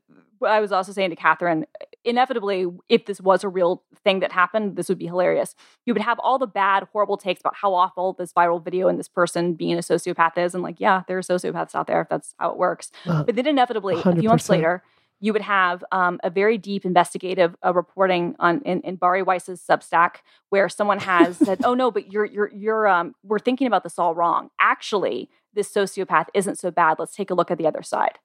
[0.46, 1.64] I was also saying to Catherine,
[2.04, 5.54] inevitably, if this was a real thing that happened, this would be hilarious.
[5.86, 8.98] You would have all the bad, horrible takes about how awful this viral video and
[8.98, 10.54] this person being a sociopath is.
[10.54, 12.92] And like, yeah, there are sociopaths out there if that's how it works.
[13.06, 14.82] Uh, But then inevitably, a few months later,
[15.20, 19.60] you would have um, a very deep investigative uh, reporting on in, in Bari Weiss's
[19.60, 20.16] Substack,
[20.50, 23.98] where someone has said, "Oh no, but you're you're you're um, we're thinking about this
[23.98, 24.50] all wrong.
[24.60, 26.98] Actually, this sociopath isn't so bad.
[26.98, 28.18] Let's take a look at the other side."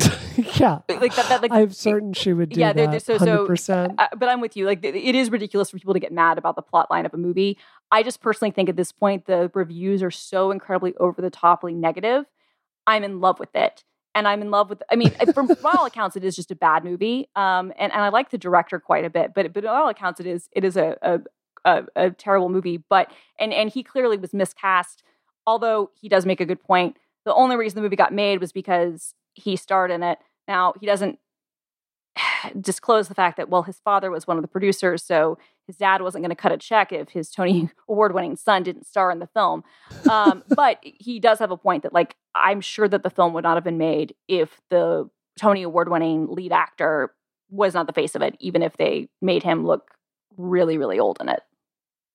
[0.60, 0.78] yeah.
[0.88, 1.28] Like that.
[1.28, 3.04] that like, I'm certain she would do yeah, they're- that.
[3.04, 3.94] they're so- so- 100%.
[3.98, 4.64] uh, but I'm with you.
[4.66, 7.12] Like, it it is ridiculous for people to get mad about the plot line of
[7.12, 7.58] a movie.
[7.90, 11.74] I just personally think at this point the reviews are so incredibly over the toply
[11.74, 12.24] negative.
[12.86, 13.82] I'm in love with it,
[14.18, 14.82] and I'm in love with.
[14.90, 17.28] I mean, from all accounts, it is just a bad movie.
[17.36, 20.18] Um, and and I like the director quite a bit, but but on all accounts,
[20.18, 21.20] it is it is a a,
[21.64, 22.78] a, a terrible movie.
[22.78, 25.04] But and and he clearly was miscast.
[25.46, 26.96] Although he does make a good point.
[27.24, 30.18] The only reason the movie got made was because he starred in it.
[30.48, 31.18] Now he doesn't
[32.60, 36.02] disclose the fact that well his father was one of the producers so his dad
[36.02, 39.18] wasn't going to cut a check if his tony award winning son didn't star in
[39.18, 39.62] the film.
[40.10, 43.44] Um, but he does have a point that like i'm sure that the film would
[43.44, 45.08] not have been made if the
[45.38, 47.12] tony award winning lead actor
[47.50, 49.92] was not the face of it even if they made him look
[50.36, 51.40] really really old in it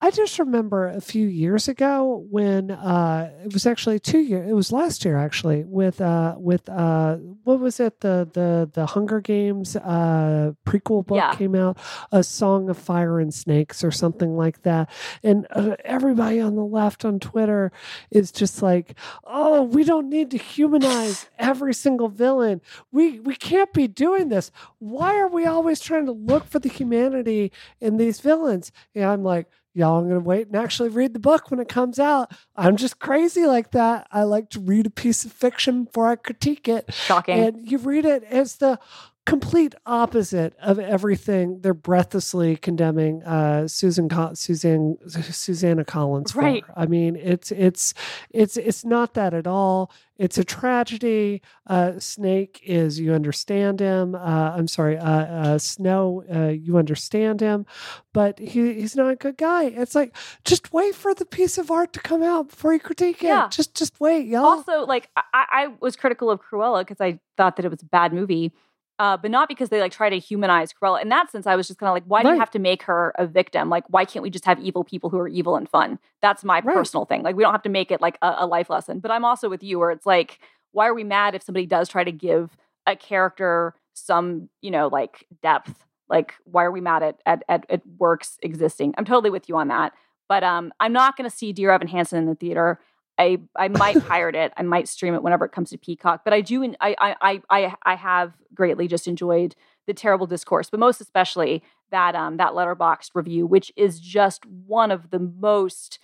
[0.04, 4.50] I just remember a few years ago when uh, it was actually two years.
[4.50, 7.16] It was last year actually with uh, with uh,
[7.46, 11.34] what was it the the the Hunger Games uh, prequel book Yeah.
[11.36, 11.78] came out,
[12.12, 14.90] a Song of Fire and Snakes or something like that,
[15.24, 17.72] and uh, everybody on the left on Twitter
[18.12, 22.60] is just like, oh, we don't need to humanize every single villain.
[22.92, 24.52] We we can't be doing this.
[24.80, 28.74] Why are we always trying to look for the humanity in these villains?
[28.94, 31.70] And I'm like y'all i'm going to wait and actually read the book when it
[31.70, 32.32] comes out.
[32.56, 34.08] I'm just crazy like that.
[34.12, 36.94] I like to read a piece of fiction before i critique it.
[36.94, 37.40] Shocking.
[37.40, 38.80] And you read it as the
[39.26, 46.42] complete opposite of everything they're breathlessly condemning uh, Susan Co- Suzanne Susanna Collins for.
[46.42, 46.64] Right.
[46.76, 47.94] I mean, it's it's
[48.32, 49.92] it's it's not that at all.
[50.18, 51.42] It's a tragedy.
[51.66, 54.14] Uh, Snake is you understand him.
[54.14, 56.24] Uh, I'm sorry, uh, uh, Snow.
[56.34, 57.66] Uh, you understand him,
[58.12, 59.66] but he he's not a good guy.
[59.66, 63.24] It's like just wait for the piece of art to come out before you critique
[63.24, 63.28] it.
[63.28, 63.48] Yeah.
[63.50, 64.44] Just just wait, y'all.
[64.46, 67.86] also like I, I was critical of cruella because i thought that it was a
[67.86, 68.54] bad movie
[69.00, 71.02] uh, but not because they like try to humanize cruella.
[71.02, 72.84] In that sense i was just kind of like why do you have to make
[72.84, 73.70] her a victim?
[73.70, 76.00] Like why can't we just have evil people who are evil and fun?
[76.22, 76.76] That's my Right.
[76.76, 77.24] personal thing.
[77.24, 79.00] Like we don't have to make it like a, a life lesson.
[79.00, 80.40] But i'm also with you where it's like
[80.72, 82.56] why are we mad if somebody does try to give
[82.88, 85.86] a character some you know like depth?
[86.10, 88.94] Like why are we mad at at, at, at works existing?
[88.98, 89.94] I'm totally with you on that.
[90.30, 92.80] But um i'm not going to see dear evan hansen in the theater
[93.18, 94.54] I I might pirate it.
[94.58, 96.22] I might stream it whenever it comes to Peacock.
[96.24, 96.64] But I do.
[96.82, 99.56] I I I I have greatly just enjoyed
[99.88, 104.92] the terrible discourse, but most especially that um that Letterboxd review, which is just one
[104.92, 106.00] of the most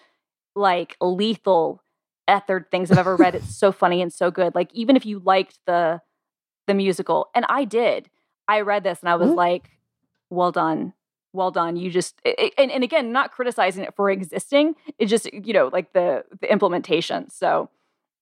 [0.56, 1.84] like lethal
[2.28, 3.36] ethered things I've ever read.
[3.36, 4.56] It's so funny and so good.
[4.56, 6.02] Like even if you liked the
[6.68, 8.10] the musical, and I did,
[8.48, 9.38] I read this and I was Mhm.
[9.38, 9.72] like,
[10.30, 10.94] well done.
[11.34, 11.76] Well done.
[11.76, 12.20] You just
[12.58, 14.76] and, and again, not criticizing it for existing.
[14.98, 17.30] It's just you know like the the implementation.
[17.30, 17.70] So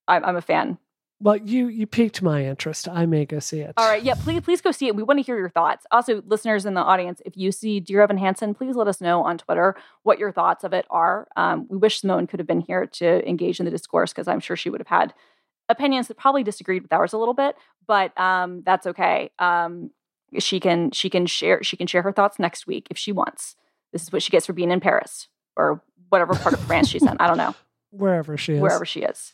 [0.07, 0.77] I'm, I'm a fan.
[1.19, 2.87] Well, you you piqued my interest.
[2.87, 3.73] I may go see it.
[3.77, 4.95] All right, yeah, please please go see it.
[4.95, 5.85] We want to hear your thoughts.
[5.89, 9.23] Also, listeners in the audience, if you see Dear Evan Hansen, please let us know
[9.23, 11.27] on Twitter what your thoughts of it are.
[11.35, 14.39] Um, we wish Simone could have been here to engage in the discourse because I'm
[14.39, 15.13] sure she would have had
[15.69, 17.55] opinions that probably disagreed with ours a little bit,
[17.87, 19.31] but um, that's okay.
[19.39, 19.89] Um,
[20.39, 23.55] she can she can share she can share her thoughts next week if she wants.
[23.91, 27.03] This is what she gets for being in Paris or whatever part of France she's
[27.03, 27.17] in.
[27.19, 27.55] I don't know.
[27.91, 28.61] Wherever she is.
[28.61, 29.33] Wherever she is.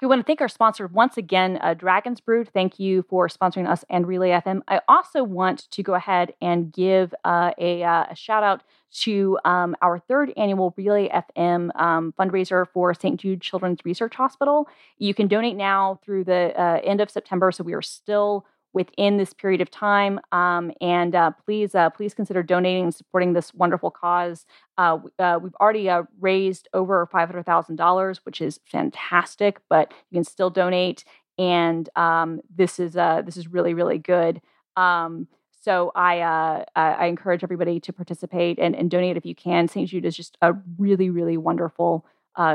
[0.00, 2.48] We want to thank our sponsor once again, uh, Dragon's Brood.
[2.54, 4.62] Thank you for sponsoring us and Relay FM.
[4.66, 8.62] I also want to go ahead and give uh, a, uh, a, shout out
[8.92, 13.20] to um, our third annual Relay FM um, fundraiser for St.
[13.20, 14.68] Jude Children's Research Hospital.
[14.96, 19.16] You can donate now through the uh, end of September, so we are still within
[19.16, 20.20] this period of time.
[20.32, 24.46] Um, and uh, please, uh, please consider donating and supporting this wonderful cause.
[24.78, 29.60] Uh, uh we've already uh, raised over five hundred thousand dollars, which is fantastic.
[29.68, 31.04] But you can still donate,
[31.38, 34.40] and um, this is uh, this is really really good.
[34.76, 35.26] Um,
[35.62, 39.68] so I I encourage everybody to participate and, and donate if you can.
[39.68, 39.88] St.
[39.88, 42.06] Jude is just a really really wonderful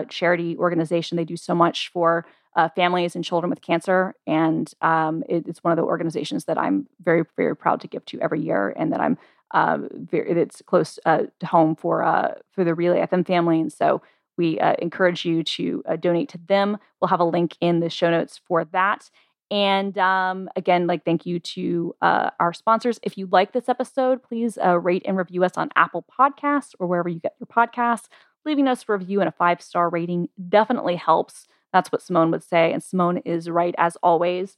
[0.09, 1.15] charity organization.
[1.15, 2.25] They do so much for
[2.55, 4.15] uh, families and children with cancer.
[4.25, 8.05] And um, it, it's one of the organizations that I'm very, very proud to give
[8.05, 9.17] to every year, and that I'm
[9.51, 13.59] uh, very it's close uh, to home for uh, for the Relay FM family.
[13.59, 14.01] And so
[14.37, 16.77] we uh, encourage you to uh, donate to them.
[16.99, 19.09] We'll have a link in the show notes for that.
[19.51, 22.99] And um, again, like thank you to our sponsors.
[23.03, 27.07] If you like this episode, please rate and review us on Apple Podcasts or wherever
[27.07, 28.07] you get your podcasts.
[28.43, 31.47] Leaving us a review and a five star rating definitely helps.
[31.75, 32.71] That's what Simone would say.
[32.71, 34.55] And Simone is right as always.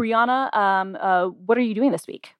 [0.00, 2.30] Brianna, um, uh, what are you doing this week?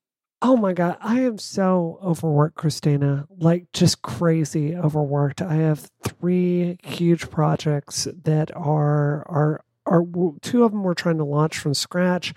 [0.41, 0.97] Oh my God.
[1.03, 3.27] I am so overworked, Christina.
[3.29, 5.43] Like just crazy overworked.
[5.43, 10.05] I have three huge projects that are are are
[10.43, 12.35] two of them we're trying to launch from scratch.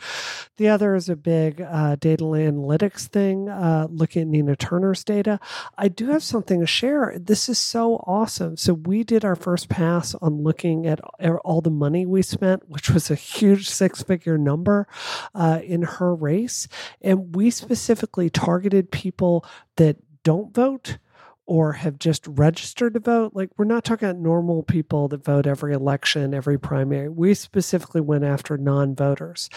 [0.58, 5.40] The other is a big uh, data analytics thing, uh, looking at Nina Turner's data.
[5.78, 7.16] I do have something to share.
[7.20, 8.56] This is so awesome.
[8.58, 11.00] So we did our first pass on looking at
[11.44, 14.88] all the money we spent, which was a huge six-figure number
[15.34, 16.68] uh, in her race,
[17.02, 19.46] and we specifically targeted people
[19.78, 20.98] that don't vote
[21.50, 23.32] or have just registered to vote.
[23.34, 27.10] Like, we're not talking about normal people that vote every election, every primary.
[27.10, 29.50] We specifically went after non voters.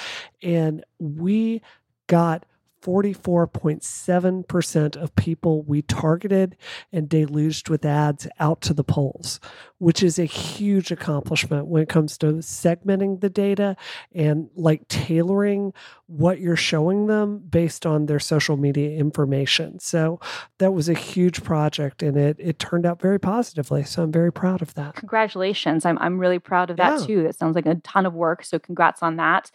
[0.43, 1.61] And we
[2.07, 2.47] got
[2.83, 6.57] 44.7% of people we targeted
[6.93, 9.39] and deluged with ads out to the polls,
[9.79, 13.77] which is a huge accomplishment when it comes to segmenting the data
[14.13, 15.73] and like tailoring
[16.07, 19.79] what you're showing them based on their social media information.
[19.79, 20.19] So
[20.59, 23.85] that was a huge project and it it turned out very positively.
[23.85, 24.97] So I'm very proud of that.
[24.97, 25.87] Congratulations.
[25.87, 27.07] I'm I'm really proud of that yeah.
[27.07, 27.23] too.
[27.23, 28.45] That sounds like a ton of work.
[28.45, 29.51] So congrats on that.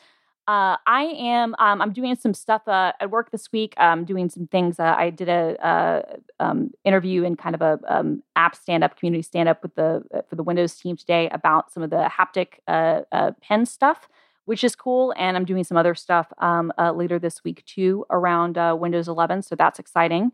[0.47, 1.55] Uh, I am.
[1.59, 3.73] Um, I'm doing some stuff uh, at work this week.
[3.77, 4.79] I'm doing some things.
[4.79, 6.03] Uh, I did a, a
[6.39, 10.05] um, interview in kind of a um, app stand up, community stand up with the
[10.13, 14.07] uh, for the Windows team today about some of the haptic uh, uh, pen stuff,
[14.45, 15.13] which is cool.
[15.17, 19.41] And I'm doing some other stuff um, later this week too around Windows 11.
[19.41, 20.31] So that's exciting.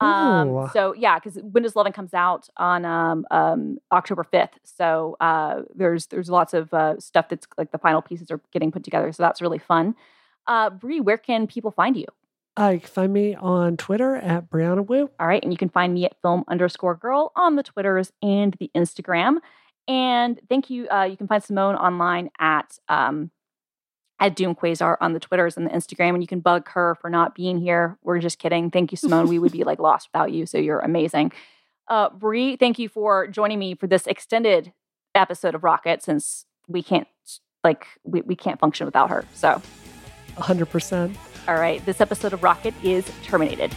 [0.00, 4.50] Um, so yeah, because Windows 11 comes out on um, um, October 5th.
[4.62, 8.70] So uh, there's there's lots of uh, stuff that's like the final pieces are getting
[8.70, 9.10] put together.
[9.12, 9.94] So that's really fun.
[10.46, 12.06] Uh, Brie, where can people find you?
[12.58, 15.10] Uh, you can find me on Twitter at Brianna Wu.
[15.20, 18.56] All right, and you can find me at Film underscore Girl on the Twitters and
[18.58, 19.38] the Instagram.
[19.88, 20.88] And thank you.
[20.88, 23.30] Uh, you can find Simone online at um,
[24.18, 27.10] at Doom Quasar on the Twitters and the Instagram, and you can bug her for
[27.10, 27.98] not being here.
[28.02, 28.70] We're just kidding.
[28.70, 29.28] Thank you, Simone.
[29.28, 31.32] we would be like lost without you, so you're amazing.
[31.88, 34.72] Uh, Brie, thank you for joining me for this extended
[35.14, 37.08] episode of Rocket, since we can't
[37.62, 39.24] like we, we can't function without her.
[39.34, 39.60] So,
[40.38, 41.16] hundred percent.
[41.46, 43.72] All right, this episode of Rocket is terminated.